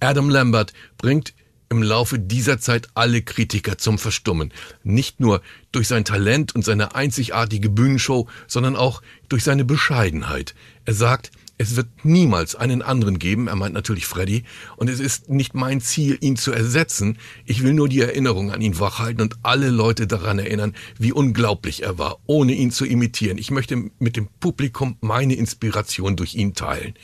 Adam 0.00 0.28
Lambert 0.28 0.72
bringt 0.98 1.34
im 1.70 1.82
Laufe 1.82 2.18
dieser 2.18 2.58
Zeit 2.60 2.88
alle 2.94 3.22
Kritiker 3.22 3.78
zum 3.78 3.98
Verstummen. 3.98 4.52
Nicht 4.82 5.18
nur 5.18 5.42
durch 5.72 5.88
sein 5.88 6.04
Talent 6.04 6.54
und 6.54 6.64
seine 6.64 6.94
einzigartige 6.94 7.68
Bühnenshow, 7.68 8.28
sondern 8.46 8.76
auch 8.76 9.02
durch 9.28 9.44
seine 9.44 9.64
Bescheidenheit. 9.64 10.54
Er 10.84 10.94
sagt, 10.94 11.32
es 11.56 11.76
wird 11.76 11.88
niemals 12.04 12.54
einen 12.54 12.82
anderen 12.82 13.18
geben, 13.18 13.46
er 13.46 13.56
meint 13.56 13.74
natürlich 13.74 14.06
Freddy, 14.06 14.44
und 14.76 14.90
es 14.90 15.00
ist 15.00 15.30
nicht 15.30 15.54
mein 15.54 15.80
Ziel, 15.80 16.18
ihn 16.20 16.36
zu 16.36 16.52
ersetzen. 16.52 17.18
Ich 17.44 17.62
will 17.62 17.74
nur 17.74 17.88
die 17.88 18.00
Erinnerung 18.00 18.50
an 18.50 18.60
ihn 18.60 18.78
wachhalten 18.80 19.22
und 19.22 19.36
alle 19.42 19.70
Leute 19.70 20.06
daran 20.06 20.38
erinnern, 20.38 20.74
wie 20.98 21.12
unglaublich 21.12 21.82
er 21.82 21.98
war, 21.98 22.18
ohne 22.26 22.54
ihn 22.54 22.70
zu 22.70 22.84
imitieren. 22.84 23.38
Ich 23.38 23.50
möchte 23.50 23.90
mit 23.98 24.16
dem 24.16 24.28
Publikum 24.40 24.96
meine 25.00 25.34
Inspiration 25.34 26.16
durch 26.16 26.34
ihn 26.34 26.54
teilen. 26.54 26.94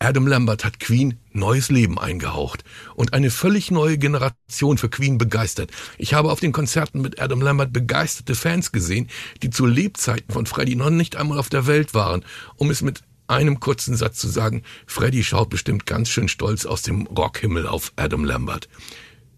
Adam 0.00 0.28
Lambert 0.28 0.64
hat 0.64 0.78
Queen 0.78 1.18
neues 1.32 1.70
Leben 1.70 1.98
eingehaucht 1.98 2.62
und 2.94 3.14
eine 3.14 3.30
völlig 3.30 3.72
neue 3.72 3.98
Generation 3.98 4.78
für 4.78 4.88
Queen 4.88 5.18
begeistert. 5.18 5.72
Ich 5.98 6.14
habe 6.14 6.30
auf 6.30 6.38
den 6.38 6.52
Konzerten 6.52 7.00
mit 7.00 7.20
Adam 7.20 7.40
Lambert 7.40 7.72
begeisterte 7.72 8.36
Fans 8.36 8.70
gesehen, 8.70 9.08
die 9.42 9.50
zu 9.50 9.66
Lebzeiten 9.66 10.32
von 10.32 10.46
Freddie 10.46 10.76
noch 10.76 10.90
nicht 10.90 11.16
einmal 11.16 11.38
auf 11.38 11.48
der 11.48 11.66
Welt 11.66 11.94
waren, 11.94 12.24
um 12.56 12.70
es 12.70 12.80
mit 12.82 13.02
einem 13.28 13.60
kurzen 13.60 13.96
Satz 13.96 14.18
zu 14.18 14.28
sagen, 14.28 14.62
Freddie 14.86 15.24
schaut 15.24 15.50
bestimmt 15.50 15.86
ganz 15.86 16.08
schön 16.08 16.28
stolz 16.28 16.66
aus 16.66 16.82
dem 16.82 17.06
Rockhimmel 17.06 17.66
auf 17.66 17.92
Adam 17.96 18.24
Lambert. 18.24 18.68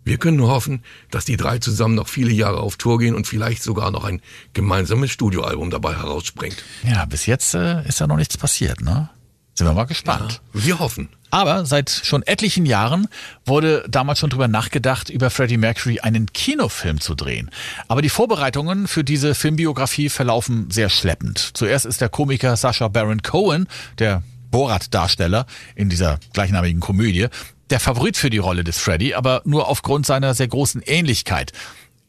Wir 0.02 0.16
können 0.16 0.38
nur 0.38 0.50
hoffen, 0.50 0.82
dass 1.10 1.24
die 1.24 1.36
drei 1.36 1.58
zusammen 1.58 1.94
noch 1.94 2.08
viele 2.08 2.32
Jahre 2.32 2.60
auf 2.60 2.76
Tour 2.76 2.98
gehen 2.98 3.14
und 3.14 3.26
vielleicht 3.26 3.62
sogar 3.62 3.90
noch 3.90 4.04
ein 4.04 4.22
gemeinsames 4.54 5.10
Studioalbum 5.10 5.70
dabei 5.70 5.94
herausspringt. 5.94 6.64
Ja, 6.84 7.04
bis 7.04 7.26
jetzt 7.26 7.54
äh, 7.54 7.86
ist 7.86 8.00
ja 8.00 8.06
noch 8.06 8.16
nichts 8.16 8.38
passiert, 8.38 8.80
ne? 8.80 9.10
Sind 9.54 9.66
wir 9.66 9.72
mal 9.72 9.84
gespannt. 9.84 10.40
Ja, 10.54 10.64
wir 10.64 10.78
hoffen. 10.78 11.08
Aber 11.30 11.64
seit 11.64 11.90
schon 11.90 12.22
etlichen 12.22 12.66
Jahren 12.66 13.08
wurde 13.44 13.84
damals 13.88 14.18
schon 14.18 14.30
drüber 14.30 14.48
nachgedacht, 14.48 15.10
über 15.10 15.30
Freddie 15.30 15.58
Mercury 15.58 16.00
einen 16.00 16.32
Kinofilm 16.32 17.00
zu 17.00 17.14
drehen. 17.14 17.50
Aber 17.86 18.02
die 18.02 18.08
Vorbereitungen 18.08 18.88
für 18.88 19.04
diese 19.04 19.34
Filmbiografie 19.34 20.08
verlaufen 20.08 20.70
sehr 20.70 20.88
schleppend. 20.88 21.50
Zuerst 21.54 21.86
ist 21.86 22.00
der 22.00 22.08
Komiker 22.08 22.56
Sacha 22.56 22.88
Baron 22.88 23.22
Cohen, 23.22 23.68
der 23.98 24.22
Borat-Darsteller 24.50 25.46
in 25.76 25.88
dieser 25.88 26.18
gleichnamigen 26.32 26.80
Komödie, 26.80 27.28
der 27.70 27.78
Favorit 27.78 28.16
für 28.16 28.30
die 28.30 28.38
Rolle 28.38 28.64
des 28.64 28.78
Freddy, 28.78 29.14
aber 29.14 29.42
nur 29.44 29.68
aufgrund 29.68 30.06
seiner 30.06 30.34
sehr 30.34 30.48
großen 30.48 30.82
Ähnlichkeit. 30.82 31.52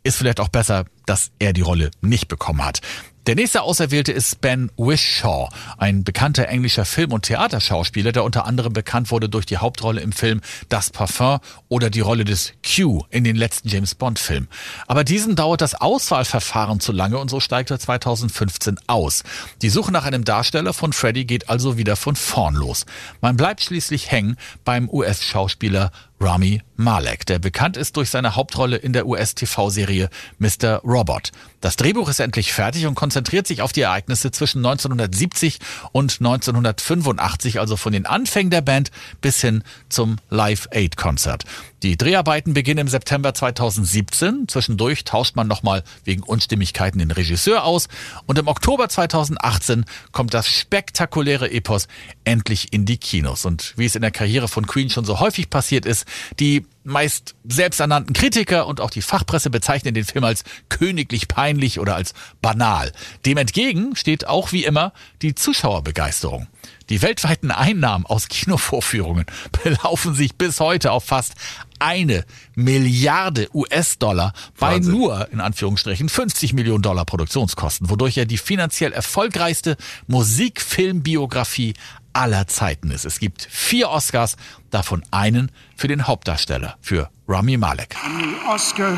Ist 0.04 0.18
vielleicht 0.18 0.40
auch 0.40 0.48
besser, 0.48 0.86
dass 1.06 1.30
er 1.38 1.54
die 1.54 1.62
Rolle 1.62 1.92
nicht 2.02 2.28
bekommen 2.28 2.66
hat. 2.66 2.82
Der 3.28 3.36
nächste 3.36 3.62
Auserwählte 3.62 4.12
ist 4.12 4.42
Ben 4.42 4.72
Whishaw, 4.78 5.48
ein 5.78 6.04
bekannter 6.04 6.48
englischer 6.48 6.86
Film- 6.86 7.14
und 7.14 7.22
Theaterschauspieler, 7.22 8.12
der 8.12 8.24
unter 8.24 8.48
anderem 8.48 8.74
bekannt 8.74 9.12
wurde 9.12 9.30
durch 9.30 9.46
die 9.46 9.58
Hauptrolle 9.58 10.02
im 10.02 10.12
Film 10.12 10.42
Das 10.70 10.90
Parfum 10.90 11.38
oder 11.70 11.92
die 11.92 12.00
Rolle 12.00 12.26
des 12.26 12.54
Q 12.66 13.04
in 13.12 13.24
den 13.24 13.36
letzten 13.36 13.70
James 13.70 13.94
Bond-Filmen. 13.94 14.48
Aber 14.88 15.04
diesen 15.04 15.36
dauert 15.36 15.62
das 15.62 15.76
Auswahlverfahren 15.76 16.80
zu 16.80 16.92
lange 16.94 17.20
und 17.20 17.30
so 17.30 17.40
steigt 17.40 17.70
er 17.70 17.78
2015 17.78 18.80
aus. 18.88 19.22
Die 19.62 19.70
Suche 19.70 19.92
nach 19.92 20.06
einem 20.06 20.24
Darsteller 20.24 20.74
von 20.74 20.92
Freddy 20.92 21.26
geht 21.26 21.48
also 21.48 21.78
wieder 21.78 21.98
von 21.98 22.16
vorn 22.16 22.56
los. 22.56 22.88
Man 23.22 23.38
bleibt 23.38 23.62
schließlich 23.62 24.10
hängen 24.10 24.36
beim 24.66 24.90
US-Schauspieler 24.90 25.92
Rami 26.22 26.62
Malek, 26.76 27.26
der 27.26 27.40
bekannt 27.40 27.78
ist 27.78 27.98
durch 27.98 28.12
seine 28.12 28.36
Hauptrolle 28.36 28.78
in 28.78 28.94
der 28.94 29.08
US-TV-Serie 29.08 30.10
Mr. 30.38 30.82
Robot. 30.84 31.32
Das 31.62 31.78
Drehbuch 31.78 32.10
ist 32.10 32.20
endlich 32.20 32.54
fertig 32.54 32.86
und 32.86 32.94
konzentriert 32.94 33.48
sich 33.48 33.62
auf 33.62 33.72
die 33.72 33.82
Ereignisse 33.82 34.32
zwischen 34.32 34.60
1970 34.60 35.60
und 35.92 36.18
1985, 36.20 37.60
also 37.60 37.76
von 37.76 37.92
den 37.92 38.06
Anfängen 38.06 38.52
der 38.52 38.62
Band 38.62 38.92
bis 39.20 39.42
hin 39.42 39.64
zum 39.90 40.18
Live 40.30 40.68
Aid 40.72 40.96
Konzert. 40.96 41.46
Die 41.84 41.98
Dreharbeiten 41.98 42.54
beginnen 42.54 42.82
im 42.82 42.88
September 42.88 43.34
2017. 43.34 44.48
Zwischendurch 44.48 45.04
tauscht 45.04 45.36
man 45.36 45.48
nochmal 45.48 45.84
wegen 46.04 46.22
Unstimmigkeiten 46.22 47.00
den 47.00 47.10
Regisseur 47.10 47.64
aus. 47.64 47.88
Und 48.28 48.38
im 48.38 48.48
Oktober 48.48 48.88
2018 48.88 49.86
kommt 50.12 50.36
das 50.36 50.48
spektakuläre 50.48 51.50
Epos 51.50 51.88
endlich 52.24 52.72
in 52.72 52.86
die 52.86 52.98
Kinos. 52.98 53.46
Und 53.46 53.74
wie 53.78 53.86
es 53.86 53.96
in 53.96 54.04
der 54.04 54.12
Karriere 54.12 54.48
von 54.48 54.68
Queen 54.68 54.92
schon 54.92 55.06
so 55.06 55.20
häufig 55.20 55.50
passiert 55.50 55.88
ist, 55.88 56.06
die 56.40 56.68
meist 56.84 57.34
selbsternannten 57.48 58.14
Kritiker 58.14 58.68
und 58.68 58.80
auch 58.80 58.92
die 58.92 59.02
Fachpresse 59.02 59.50
bezeichnen 59.50 59.96
den 59.96 60.06
Film 60.06 60.24
als 60.24 60.44
königlich 60.70 61.28
peinlich 61.28 61.80
oder 61.80 61.96
als 61.96 62.14
banal. 62.44 62.92
Dem 63.26 63.38
entgegen 63.38 63.96
steht 63.96 64.28
auch 64.28 64.52
wie 64.52 64.66
immer 64.66 64.94
die 65.24 65.34
Zuschauerbegeisterung. 65.34 66.48
Die 66.92 67.02
weltweiten 67.02 67.52
Einnahmen 67.52 68.06
aus 68.06 68.28
Kinovorführungen 68.28 69.26
belaufen 69.64 70.14
sich 70.14 70.36
bis 70.36 70.60
heute 70.60 70.92
auf 70.92 71.06
fast 71.06 71.36
eine 71.80 72.26
Milliarde 72.54 73.48
US-Dollar 73.54 74.34
bei 74.60 74.76
Wahnsinn. 74.76 74.94
nur, 74.94 75.32
in 75.32 75.40
Anführungsstrichen, 75.40 76.10
50 76.10 76.52
Millionen 76.52 76.82
Dollar 76.82 77.06
Produktionskosten, 77.06 77.90
wodurch 77.90 78.18
er 78.18 78.26
die 78.26 78.38
finanziell 78.38 78.92
erfolgreichste 78.92 79.78
Musikfilmbiografie 80.08 81.76
aller 82.12 82.48
Zeiten 82.48 82.92
ist. 82.92 83.06
Es 83.06 83.20
gibt 83.20 83.48
vier 83.50 83.90
Oscars, 83.90 84.36
davon 84.70 85.02
einen 85.12 85.50
für 85.78 85.88
den 85.88 86.08
Hauptdarsteller, 86.08 86.76
für 86.82 87.10
Rami 87.26 87.56
Malek. 87.56 87.96
The 88.04 88.50
Oscar 88.50 88.98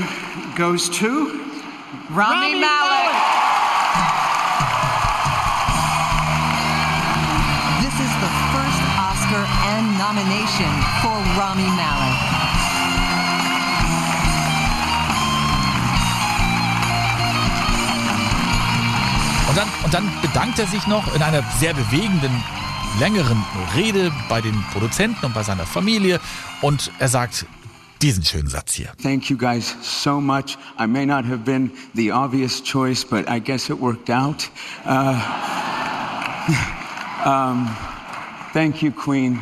goes 0.58 0.90
to 0.90 1.28
Rami 2.10 2.56
Malek. 2.60 3.44
This 3.94 4.23
And 9.84 9.98
nomination 9.98 10.74
for 11.02 11.18
Rami 11.38 11.68
Malek. 11.76 12.20
Und 19.50 19.58
dann, 19.58 19.68
und 19.84 19.94
dann 19.94 20.10
bedankt 20.22 20.60
er 20.60 20.68
sich 20.68 20.88
noch 20.88 21.14
in 21.14 21.22
einer 21.22 21.44
sehr 21.60 21.74
bewegenden, 21.74 22.32
längeren 23.00 23.44
Rede 23.76 24.14
bei 24.30 24.40
den 24.40 24.56
Produzenten 24.72 25.26
und 25.26 25.34
bei 25.34 25.44
seiner 25.44 25.66
Familie. 25.66 26.22
Und 26.62 26.90
er 27.00 27.10
sagt 27.10 27.46
diesen 28.02 28.24
schönen 28.24 28.48
Satz 28.48 28.74
hier. 28.74 28.94
Thank 29.02 29.30
you 29.30 29.38
guys 29.38 29.76
so 29.82 30.22
much. 30.22 30.58
I 30.80 30.88
may 30.88 31.06
not 31.06 31.26
have 31.26 31.40
been 31.40 31.72
the 31.94 32.14
obvious 32.14 32.64
choice, 32.64 33.04
but 33.04 33.30
I 33.30 33.40
guess 33.40 33.70
it 33.70 33.78
worked 33.82 34.10
out. 34.10 34.50
Uh, 34.86 35.20
um, 37.26 37.76
thank 38.54 38.82
you, 38.82 38.92
Queen. 38.92 39.40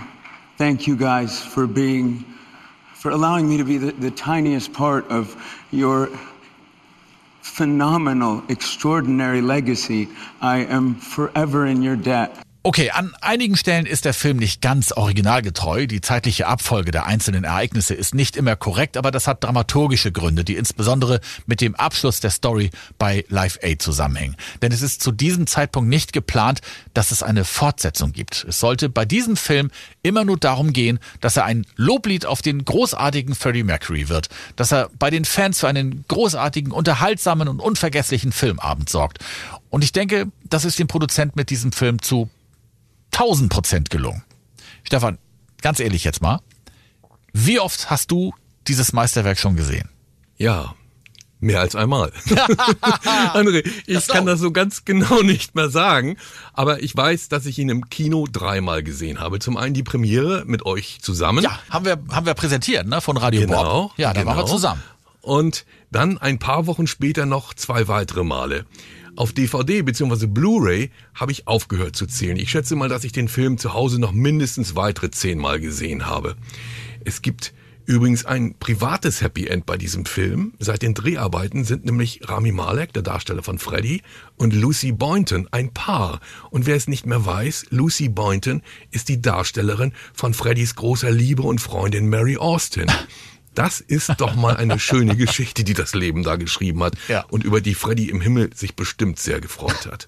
Thank 0.62 0.86
you 0.86 0.96
guys 0.96 1.44
for 1.44 1.66
being, 1.66 2.24
for 2.94 3.10
allowing 3.10 3.50
me 3.50 3.58
to 3.58 3.64
be 3.64 3.80
the, 3.80 3.94
the 3.94 4.12
tiniest 4.12 4.72
part 4.72 5.10
of 5.10 5.36
your 5.72 6.12
phenomenal, 7.42 8.44
extraordinary 8.48 9.42
legacy. 9.42 10.08
I 10.40 10.58
am 10.58 10.94
forever 10.94 11.66
in 11.66 11.82
your 11.82 11.96
debt. 11.96 12.46
Okay, 12.64 12.92
an 12.92 13.16
einigen 13.22 13.58
Stellen 13.58 13.88
ist 13.88 14.06
der 14.06 14.14
Film 14.14 14.38
nicht 14.38 14.62
ganz 14.62 14.92
originalgetreu. 14.92 15.88
Die 15.88 16.00
zeitliche 16.00 16.46
Abfolge 16.46 16.92
der 16.92 17.08
einzelnen 17.08 17.44
Ereignisse 17.44 17.96
ist 17.96 18.14
nicht 18.14 18.38
immer 18.38 18.56
korrekt, 18.56 18.98
aber 18.98 19.10
das 19.10 19.26
hat 19.26 19.44
dramaturgische 19.44 20.12
Gründe, 20.12 20.44
die 20.44 20.58
insbesondere 20.58 21.22
mit 21.48 21.60
dem 21.60 21.74
Abschluss 21.74 22.20
der 22.20 22.30
Story 22.30 22.70
bei 23.00 23.26
Live 23.30 23.58
Aid 23.64 23.82
zusammenhängen. 23.82 24.36
Denn 24.62 24.72
es 24.72 24.84
ist 24.84 25.02
zu 25.02 25.12
diesem 25.12 25.48
Zeitpunkt 25.48 25.90
nicht 25.90 26.14
geplant, 26.14 26.62
dass 26.94 27.10
es 27.10 27.24
eine 27.24 27.46
Fortsetzung 27.46 28.12
gibt. 28.12 28.46
Es 28.48 28.60
sollte 28.60 28.90
bei 28.90 29.06
diesem 29.06 29.38
Film 29.38 29.72
immer 30.04 30.24
nur 30.24 30.38
darum 30.38 30.72
gehen, 30.72 31.00
dass 31.20 31.38
er 31.38 31.46
ein 31.46 31.66
Loblied 31.78 32.28
auf 32.28 32.44
den 32.44 32.64
großartigen 32.64 33.34
Freddie 33.34 33.64
Mercury 33.64 34.08
wird, 34.08 34.30
dass 34.56 34.72
er 34.72 34.92
bei 35.00 35.10
den 35.10 35.26
Fans 35.26 35.62
für 35.62 35.68
einen 35.68 36.06
großartigen, 36.08 36.72
unterhaltsamen 36.72 37.48
und 37.48 37.60
unvergesslichen 37.60 38.32
Filmabend 38.32 38.88
sorgt. 38.88 39.18
Und 39.72 39.84
ich 39.84 39.94
denke, 39.94 40.28
das 40.44 40.64
ist 40.64 40.78
dem 40.78 40.88
Produzent 40.88 41.36
mit 41.36 41.50
diesem 41.50 41.72
Film 41.72 42.00
zu 42.04 42.30
1000 43.14 43.52
Prozent 43.52 43.90
gelungen. 43.90 44.24
Stefan, 44.84 45.18
ganz 45.62 45.80
ehrlich 45.80 46.04
jetzt 46.04 46.22
mal, 46.22 46.40
wie 47.34 47.60
oft 47.60 47.90
hast 47.90 48.12
du 48.12 48.34
dieses 48.68 48.94
Meisterwerk 48.94 49.38
schon 49.38 49.56
gesehen? 49.56 49.90
Ja, 50.38 50.74
mehr 51.40 51.60
als 51.60 51.76
einmal. 51.76 52.12
André, 53.34 53.68
ich 53.86 53.94
Das 53.94 54.08
kann 54.08 54.26
das 54.26 54.40
so 54.40 54.52
ganz 54.52 54.86
genau 54.86 55.22
nicht 55.24 55.56
mehr 55.56 55.70
sagen, 55.70 56.18
aber 56.54 56.82
ich 56.84 56.96
weiß, 56.96 57.30
dass 57.30 57.46
ich 57.46 57.58
ihn 57.60 57.70
im 57.70 57.90
Kino 57.90 58.28
dreimal 58.32 58.84
gesehen 58.84 59.20
habe. 59.20 59.40
Zum 59.40 59.58
einen 59.58 59.74
die 59.74 59.84
Premiere 59.84 60.44
mit 60.46 60.66
euch 60.66 61.00
zusammen. 61.02 61.44
Ja, 61.44 61.60
haben 61.70 61.86
wir, 61.86 62.00
haben 62.12 62.26
wir 62.26 62.34
präsentiert, 62.34 62.88
ne, 62.88 63.02
von 63.02 63.18
Radio 63.18 63.42
Genau. 63.42 63.88
Bob. 63.90 63.98
Ja, 63.98 64.14
da 64.14 64.26
waren 64.26 64.38
wir 64.38 64.44
genau. 64.44 64.54
zusammen. 64.56 64.84
Und 65.22 65.66
dann 65.92 66.18
ein 66.18 66.40
paar 66.40 66.68
Wochen 66.68 66.88
später 66.88 67.26
noch 67.26 67.54
zwei 67.54 67.88
weitere 67.88 68.24
Male. 68.24 68.66
Auf 69.16 69.34
DVD 69.34 69.82
bzw. 69.82 70.28
Blu-ray 70.28 70.90
habe 71.14 71.32
ich 71.32 71.48
aufgehört 71.48 71.96
zu 71.96 72.06
zählen. 72.08 72.38
Ich 72.38 72.50
schätze 72.50 72.76
mal, 72.76 72.90
dass 72.90 73.04
ich 73.04 73.12
den 73.12 73.28
Film 73.28 73.58
zu 73.58 73.74
Hause 73.74 74.00
noch 74.00 74.14
mindestens 74.14 74.76
weitere 74.76 75.12
zehnmal 75.12 75.60
gesehen 75.60 76.06
habe. 76.06 76.36
Es 77.04 77.22
gibt 77.22 77.54
übrigens 77.86 78.26
ein 78.26 78.56
privates 78.58 79.22
Happy 79.22 79.48
End 79.48 79.66
bei 79.66 79.78
diesem 79.78 80.06
Film. 80.06 80.54
Seit 80.60 80.82
den 80.82 80.94
Dreharbeiten 80.94 81.66
sind 81.66 81.84
nämlich 81.84 82.22
Rami 82.24 82.52
Malek, 82.52 82.94
der 82.94 83.02
Darsteller 83.02 83.44
von 83.44 83.60
Freddy, 83.60 84.02
und 84.38 84.54
Lucy 84.54 84.94
Boynton 84.94 85.48
ein 85.52 85.74
Paar. 85.74 86.22
Und 86.50 86.66
wer 86.66 86.76
es 86.76 86.88
nicht 86.88 87.06
mehr 87.06 87.26
weiß, 87.26 87.66
Lucy 87.70 88.08
Boynton 88.08 88.62
ist 88.92 89.10
die 89.10 89.22
Darstellerin 89.22 89.94
von 90.14 90.34
Freddys 90.34 90.76
großer 90.76 91.12
Liebe 91.12 91.42
und 91.42 91.60
Freundin 91.60 92.08
Mary 92.08 92.38
Austin. 92.38 92.88
Das 93.54 93.82
ist 93.82 94.12
doch 94.18 94.36
mal 94.36 94.56
eine 94.56 94.80
schöne 94.80 95.16
Geschichte, 95.16 95.64
die 95.64 95.74
das 95.74 95.94
Leben 95.94 96.24
da 96.24 96.36
geschrieben 96.38 96.84
hat 96.84 96.94
Ja. 97.08 97.26
und 97.30 97.44
über 97.44 97.62
die 97.62 97.76
Freddy 97.76 98.10
im 98.10 98.22
Himmel 98.22 98.50
sich 98.56 98.76
bestimmt 98.76 99.20
sehr 99.20 99.42
gefreut 99.42 99.86
hat. 99.86 100.08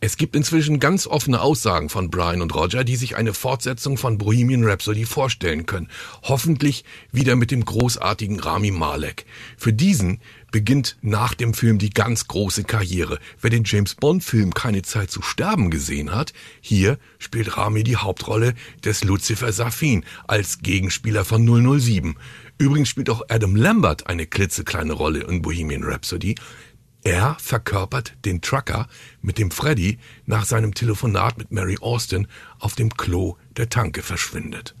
Es 0.00 0.16
gibt 0.18 0.36
inzwischen 0.36 0.80
ganz 0.80 1.06
offene 1.06 1.40
Aussagen 1.40 1.88
von 1.88 2.10
Brian 2.10 2.42
und 2.42 2.54
Roger, 2.54 2.84
die 2.84 2.96
sich 2.96 3.16
eine 3.16 3.32
Fortsetzung 3.32 3.96
von 3.96 4.18
Bohemian 4.18 4.64
Rhapsody 4.64 5.06
vorstellen 5.06 5.64
können. 5.66 5.88
Hoffentlich 6.24 6.84
wieder 7.10 7.36
mit 7.36 7.50
dem 7.50 7.64
großartigen 7.64 8.38
Rami 8.38 8.70
Malek. 8.70 9.24
Für 9.56 9.72
diesen 9.72 10.20
beginnt 10.50 10.98
nach 11.00 11.32
dem 11.34 11.54
Film 11.54 11.78
die 11.78 11.90
ganz 11.90 12.28
große 12.28 12.64
Karriere. 12.64 13.18
Wer 13.40 13.50
den 13.50 13.64
James 13.64 13.94
Bond 13.94 14.22
Film 14.22 14.52
Keine 14.52 14.82
Zeit 14.82 15.10
zu 15.10 15.22
sterben 15.22 15.70
gesehen 15.70 16.14
hat, 16.14 16.32
hier 16.60 16.98
spielt 17.18 17.56
Rami 17.56 17.82
die 17.82 17.96
Hauptrolle 17.96 18.54
des 18.84 19.04
Lucifer 19.04 19.52
Safin 19.52 20.04
als 20.26 20.58
Gegenspieler 20.58 21.24
von 21.24 21.44
007. 21.80 22.16
Übrigens 22.58 22.88
spielt 22.88 23.10
auch 23.10 23.22
Adam 23.28 23.56
Lambert 23.56 24.06
eine 24.06 24.26
klitzekleine 24.26 24.92
Rolle 24.92 25.20
in 25.20 25.42
Bohemian 25.42 25.82
Rhapsody. 25.82 26.36
Er 27.02 27.36
verkörpert 27.40 28.14
den 28.24 28.40
Trucker, 28.40 28.88
mit 29.20 29.38
dem 29.38 29.50
Freddy 29.50 29.98
nach 30.24 30.44
seinem 30.44 30.72
Telefonat 30.72 31.36
mit 31.36 31.50
Mary 31.50 31.76
Austin 31.80 32.28
auf 32.58 32.74
dem 32.74 32.96
Klo 32.96 33.36
der 33.56 33.68
Tanke 33.68 34.02
verschwindet. 34.02 34.74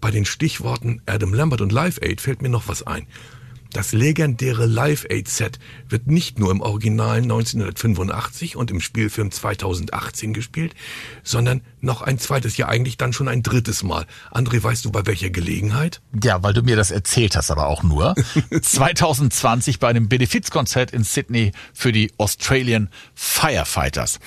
Bei 0.00 0.10
den 0.10 0.24
Stichworten 0.24 1.02
Adam 1.06 1.34
Lambert 1.34 1.60
und 1.60 1.72
Live 1.72 1.98
Aid 2.02 2.20
fällt 2.20 2.40
mir 2.40 2.48
noch 2.48 2.68
was 2.68 2.82
ein. 2.84 3.06
Das 3.72 3.92
legendäre 3.92 4.66
Live 4.66 5.06
Aid 5.08 5.28
Set 5.28 5.58
wird 5.88 6.06
nicht 6.06 6.38
nur 6.38 6.50
im 6.50 6.60
Original 6.60 7.18
1985 7.18 8.56
und 8.56 8.70
im 8.70 8.80
Spielfilm 8.80 9.30
2018 9.30 10.34
gespielt, 10.34 10.74
sondern 11.22 11.62
noch 11.80 12.02
ein 12.02 12.18
zweites 12.18 12.58
Jahr, 12.58 12.68
eigentlich 12.68 12.98
dann 12.98 13.14
schon 13.14 13.28
ein 13.28 13.42
drittes 13.42 13.82
Mal. 13.82 14.06
André, 14.30 14.62
weißt 14.62 14.84
du 14.84 14.92
bei 14.92 15.06
welcher 15.06 15.30
Gelegenheit? 15.30 16.02
Ja, 16.22 16.42
weil 16.42 16.52
du 16.52 16.62
mir 16.62 16.76
das 16.76 16.90
erzählt 16.90 17.34
hast, 17.34 17.50
aber 17.50 17.68
auch 17.68 17.82
nur. 17.82 18.14
2020 18.62 19.78
bei 19.78 19.88
einem 19.88 20.08
Benefizkonzert 20.08 20.90
in 20.90 21.02
Sydney 21.02 21.52
für 21.72 21.92
die 21.92 22.12
Australian 22.18 22.90
Firefighters. 23.14 24.20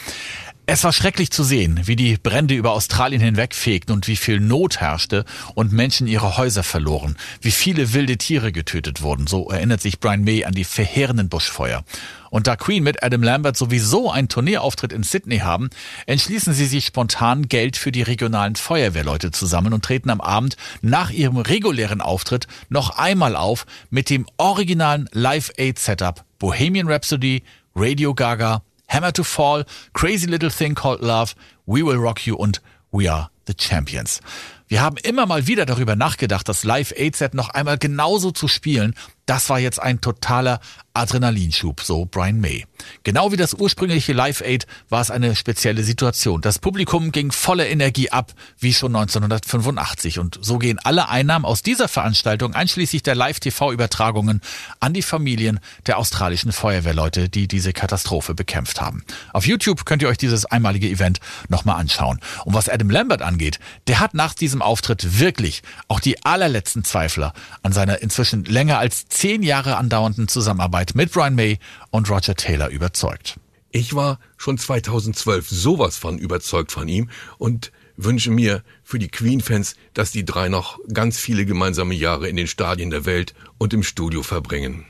Es 0.67 0.84
war 0.84 0.93
schrecklich 0.93 1.30
zu 1.30 1.43
sehen, 1.43 1.82
wie 1.84 1.95
die 1.95 2.17
Brände 2.17 2.56
über 2.56 2.71
Australien 2.71 3.21
hinwegfegten 3.21 3.93
und 3.93 4.08
wie 4.08 4.15
viel 4.15 4.39
Not 4.39 4.82
herrschte 4.82 5.23
und 5.54 5.71
Menschen 5.71 6.08
ihre 6.08 6.38
Häuser 6.38 6.63
verloren, 6.63 7.17
wie 7.39 7.51
viele 7.51 7.93
wilde 7.93 8.17
Tiere 8.17 8.51
getötet 8.51 9.04
wurden. 9.04 9.28
So 9.28 9.47
erinnert 9.51 9.82
sich 9.82 9.99
Brian 9.99 10.23
May 10.23 10.43
an 10.43 10.54
die 10.54 10.63
verheerenden 10.63 11.30
Buschfeuer. 11.30 11.84
Und 12.32 12.47
da 12.47 12.56
Queen 12.56 12.82
mit 12.82 13.04
Adam 13.04 13.21
Lambert 13.21 13.56
sowieso 13.56 14.10
einen 14.10 14.28
Turnierauftritt 14.28 14.91
in 14.91 15.04
Sydney 15.04 15.38
haben, 15.39 15.69
entschließen 16.08 16.54
sie 16.54 16.65
sich 16.65 16.88
spontan 16.88 17.47
Geld 17.47 17.78
für 17.78 17.91
die 17.91 18.01
regionalen 18.01 18.56
Feuerwehrleute 18.56 19.30
zusammen 19.30 19.71
und 19.71 19.86
treten 19.86 20.10
am 20.10 20.19
Abend 20.19 20.58
nach 20.82 21.12
ihrem 21.12 21.38
regulären 21.38 22.01
Auftritt 22.01 22.47
noch 22.69 22.97
einmal 22.97 23.36
auf 23.36 23.67
mit 23.91 24.10
dem 24.10 24.25
originalen 24.38 25.08
Live 25.12 25.51
Aid 25.58 25.78
Setup 25.78 26.25
Bohemian 26.39 26.89
Rhapsody, 26.89 27.43
Radio 27.75 28.15
Gaga, 28.15 28.63
Hammer 28.87 29.11
to 29.13 29.23
Fall, 29.23 29.65
Crazy 29.93 30.27
Little 30.27 30.51
Thing 30.51 30.75
Called 30.75 31.01
Love, 31.01 31.33
We 31.65 31.85
Will 31.85 31.97
Rock 31.97 32.25
You 32.25 32.35
und 32.35 32.61
We 32.91 33.11
Are 33.11 33.29
the 33.47 33.53
Champions. 33.57 34.21
Wir 34.67 34.81
haben 34.81 34.97
immer 34.97 35.25
mal 35.25 35.45
wieder 35.45 35.65
darüber 35.65 35.95
nachgedacht, 35.95 36.49
das 36.49 36.63
Live 36.63 36.91
Aid 36.95 37.15
Set 37.15 37.33
noch 37.33 37.49
einmal 37.49 37.77
genauso 37.77 38.31
zu 38.31 38.47
spielen. 38.47 38.95
Das 39.25 39.49
war 39.49 39.59
jetzt 39.59 39.79
ein 39.81 40.01
totaler 40.01 40.59
Adrenalinschub, 40.95 41.81
so 41.81 42.05
Brian 42.05 42.39
May. 42.39 42.65
Genau 43.03 43.31
wie 43.31 43.38
das 43.38 43.53
ursprüngliche 43.53 44.13
Live 44.13 44.41
Aid 44.41 44.65
war 44.89 45.01
es 45.01 45.12
eine 45.12 45.36
spezielle 45.36 45.84
Situation. 45.84 46.41
Das 46.41 46.60
Publikum 46.60 47.12
ging 47.12 47.31
voller 47.31 47.67
Energie 47.67 48.10
ab, 48.12 48.34
wie 48.60 48.73
schon 48.73 48.95
1985. 48.95 50.19
Und 50.19 50.39
so 50.41 50.58
gehen 50.58 50.79
alle 50.84 51.10
Einnahmen 51.10 51.45
aus 51.45 51.62
dieser 51.62 51.88
Veranstaltung, 51.88 52.53
einschließlich 52.53 53.03
der 53.03 53.15
Live-TV-Übertragungen, 53.15 54.41
an 54.79 54.93
die 54.93 55.01
Familien 55.01 55.60
der 55.86 55.97
australischen 55.97 56.51
Feuerwehrleute, 56.51 57.29
die 57.29 57.47
diese 57.47 57.73
Katastrophe 57.73 58.34
bekämpft 58.34 58.81
haben. 58.81 59.03
Auf 59.34 59.45
YouTube 59.45 59.86
könnt 59.86 60.01
ihr 60.01 60.10
euch 60.10 60.17
dieses 60.17 60.45
einmalige 60.45 60.89
Event 60.89 61.19
nochmal 61.49 61.79
anschauen. 61.79 62.19
Und 62.45 62.53
was 62.53 62.69
Adam 62.69 62.89
Lambert 62.89 63.21
angeht, 63.21 63.60
der 63.88 63.99
hat 63.99 64.13
nach 64.13 64.34
diesem 64.34 64.62
Auftritt 64.62 65.19
wirklich 65.19 65.63
auch 65.88 65.99
die 65.99 66.23
allerletzten 66.23 66.84
Zweifler 66.84 67.34
an 67.63 67.73
seiner 67.73 68.01
inzwischen 68.01 68.45
länger 68.45 68.77
als 68.77 69.08
zehn 69.08 69.43
Jahre 69.43 69.77
andauernden 69.77 70.27
Zusammenarbeit 70.27 70.84
mit 70.93 71.11
Brian 71.11 71.33
May 71.33 71.57
und 71.89 72.09
Roger 72.09 72.35
Taylor 72.35 72.69
überzeugt. 72.69 73.39
Ich 73.71 73.95
war 73.95 74.19
schon 74.37 74.57
2012 74.57 75.49
sowas 75.49 75.97
von 75.97 76.19
überzeugt 76.19 76.71
von 76.71 76.87
ihm 76.87 77.09
und 77.37 77.71
wünsche 77.97 78.31
mir 78.31 78.63
für 78.83 78.99
die 78.99 79.07
Queen-Fans, 79.07 79.75
dass 79.93 80.11
die 80.11 80.25
drei 80.25 80.49
noch 80.49 80.79
ganz 80.93 81.17
viele 81.17 81.45
gemeinsame 81.45 81.95
Jahre 81.95 82.29
in 82.29 82.35
den 82.35 82.47
Stadien 82.47 82.89
der 82.89 83.05
Welt 83.05 83.33
und 83.57 83.73
im 83.73 83.83
Studio 83.83 84.21
verbringen. 84.21 84.85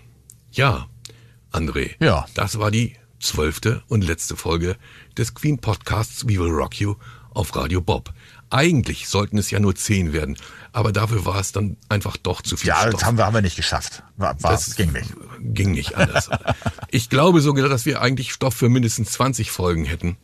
Ja, 0.51 0.87
André. 1.51 1.91
Ja. 1.99 2.25
Das 2.33 2.59
war 2.59 2.71
die 2.71 2.95
zwölfte 3.19 3.83
und 3.87 4.03
letzte 4.03 4.35
Folge 4.35 4.75
des 5.17 5.33
Queen 5.33 5.57
Podcasts 5.57 6.27
We 6.27 6.39
Will 6.39 6.51
Rock 6.51 6.79
You 6.79 6.95
auf 7.31 7.55
Radio 7.55 7.81
Bob. 7.81 8.13
Eigentlich 8.55 9.09
sollten 9.09 9.37
es 9.37 9.51
ja 9.51 9.59
nur 9.59 9.75
zehn 9.75 10.13
werden, 10.13 10.37
aber 10.71 10.93
dafür 10.93 11.25
war 11.25 11.39
es 11.41 11.51
dann 11.51 11.75
einfach 11.89 12.15
doch 12.15 12.41
zu 12.41 12.55
viel 12.55 12.69
Ja, 12.69 12.79
Stoff. 12.81 12.91
das 12.93 13.03
haben 13.05 13.17
wir, 13.17 13.25
haben 13.25 13.33
wir 13.33 13.41
nicht 13.41 13.57
geschafft. 13.57 14.01
War, 14.15 14.41
war, 14.41 14.51
Das 14.51 14.75
ging 14.77 14.93
nicht. 14.93 15.09
Ging 15.41 15.71
nicht 15.71 15.95
anders. 15.95 16.29
ich 16.89 17.09
glaube 17.09 17.41
sogar, 17.41 17.67
dass 17.67 17.85
wir 17.85 18.01
eigentlich 18.01 18.31
Stoff 18.31 18.53
für 18.53 18.69
mindestens 18.69 19.11
20 19.11 19.51
Folgen 19.51 19.83
hätten. 19.83 20.15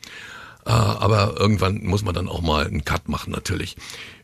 Äh, 0.64 0.70
Aber 0.70 1.34
irgendwann 1.38 1.84
muss 1.84 2.04
man 2.04 2.14
dann 2.14 2.26
auch 2.28 2.40
mal 2.40 2.66
einen 2.66 2.84
Cut 2.86 3.08
machen, 3.08 3.32
natürlich. 3.32 3.76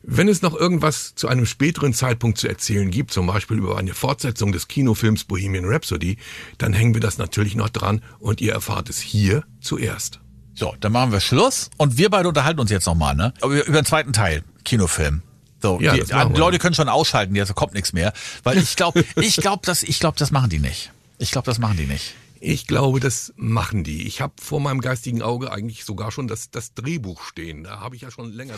Wenn 0.03 0.29
es 0.29 0.41
noch 0.41 0.55
irgendwas 0.55 1.15
zu 1.15 1.29
einem 1.29 1.45
späteren 1.45 1.93
Zeitpunkt 1.93 2.39
zu 2.39 2.49
erzählen 2.49 2.91
gibt, 2.91 3.11
zum 3.13 3.27
Beispiel 3.27 3.59
über 3.59 3.77
eine 3.77 3.93
Fortsetzung 3.93 4.53
des 4.53 4.69
Kinofilms 4.69 5.25
Bohemian 5.25 5.67
Rhapsody, 5.67 6.17
dann 6.57 6.73
hängen 6.73 6.95
wir 6.95 7.03
das 7.03 7.19
natürlich 7.19 7.57
noch 7.57 7.69
dran 7.69 8.03
und 8.21 8.41
ihr 8.41 8.53
erfahrt 8.53 8.89
es 8.89 9.01
hier 9.01 9.45
zuerst. 9.61 10.21
So, 10.59 10.75
dann 10.81 10.91
machen 10.91 11.13
wir 11.13 11.21
Schluss 11.21 11.71
und 11.77 11.99
wir 11.99 12.11
beide 12.11 12.27
unterhalten 12.27 12.59
uns 12.59 12.71
jetzt 12.71 12.87
nochmal, 12.87 13.15
ne? 13.15 13.33
Über, 13.45 13.63
den 13.63 13.85
zweiten 13.85 14.13
Teil, 14.13 14.43
Kinofilm. 14.65 15.23
So, 15.63 15.79
Ja, 15.81 15.93
die, 15.93 16.03
die. 16.03 16.39
Leute 16.39 16.59
können 16.59 16.75
schon 16.75 16.89
ausschalten, 16.89 17.37
jetzt 17.37 17.55
kommt 17.55 17.75
nichts 17.75 17.93
mehr, 17.93 18.13
weil 18.43 18.59
ich 18.59 18.75
glaube, 18.75 19.05
ich 19.17 19.37
glaube, 19.37 19.63
das, 19.65 19.85
ich 19.85 20.01
glaube, 20.01 20.19
das 20.19 20.33
machen 20.33 20.51
die 20.51 20.59
nicht. 20.59 20.91
Ich 21.19 21.31
glaube, 21.31 21.47
das 21.47 21.61
machen 21.61 21.77
die 21.77 21.87
nicht. 21.87 22.15
Ich 22.41 22.67
glaube, 22.67 23.01
das 23.01 23.33
machen 23.37 23.83
die. 23.85 24.07
Ich 24.07 24.21
habe 24.21 24.35
vor 24.41 24.61
meinem 24.61 24.81
geistigen 24.81 25.23
Auge 25.23 25.51
eigentlich 25.51 25.85
sogar 25.85 26.13
schon 26.13 26.29
das, 26.29 26.51
das 26.51 26.75
Drehbuch 26.75 27.23
stehen. 27.23 27.65
Da 27.65 27.81
habe 27.81 27.97
ich 27.97 28.03
ja 28.03 28.11
schon 28.11 28.33
länger. 28.33 28.55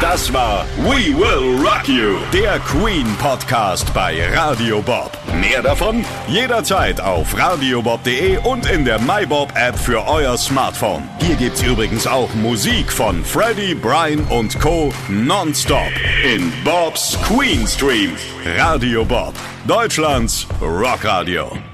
Das 0.00 0.32
war 0.32 0.66
We 0.78 1.16
Will 1.16 1.64
Rock 1.64 1.88
You, 1.88 2.18
der 2.32 2.58
Queen 2.60 3.06
Podcast 3.18 3.92
bei 3.94 4.26
Radio 4.36 4.82
Bob. 4.82 5.16
Mehr 5.40 5.62
davon 5.62 6.04
jederzeit 6.28 7.00
auf 7.00 7.36
radiobob.de 7.36 8.38
und 8.38 8.68
in 8.68 8.84
der 8.84 8.98
MyBob 9.00 9.52
App 9.54 9.78
für 9.78 10.06
euer 10.06 10.36
Smartphone. 10.36 11.08
Hier 11.20 11.36
gibt's 11.36 11.62
übrigens 11.62 12.06
auch 12.06 12.32
Musik 12.34 12.90
von 12.92 13.24
Freddie, 13.24 13.74
Brian 13.74 14.24
und 14.28 14.58
Co. 14.58 14.92
nonstop 15.08 15.92
in 16.24 16.52
Bobs 16.64 17.18
Queen 17.22 17.66
Stream. 17.66 18.12
Radio 18.56 19.04
Bob, 19.04 19.34
Deutschlands 19.66 20.46
Rockradio. 20.60 21.67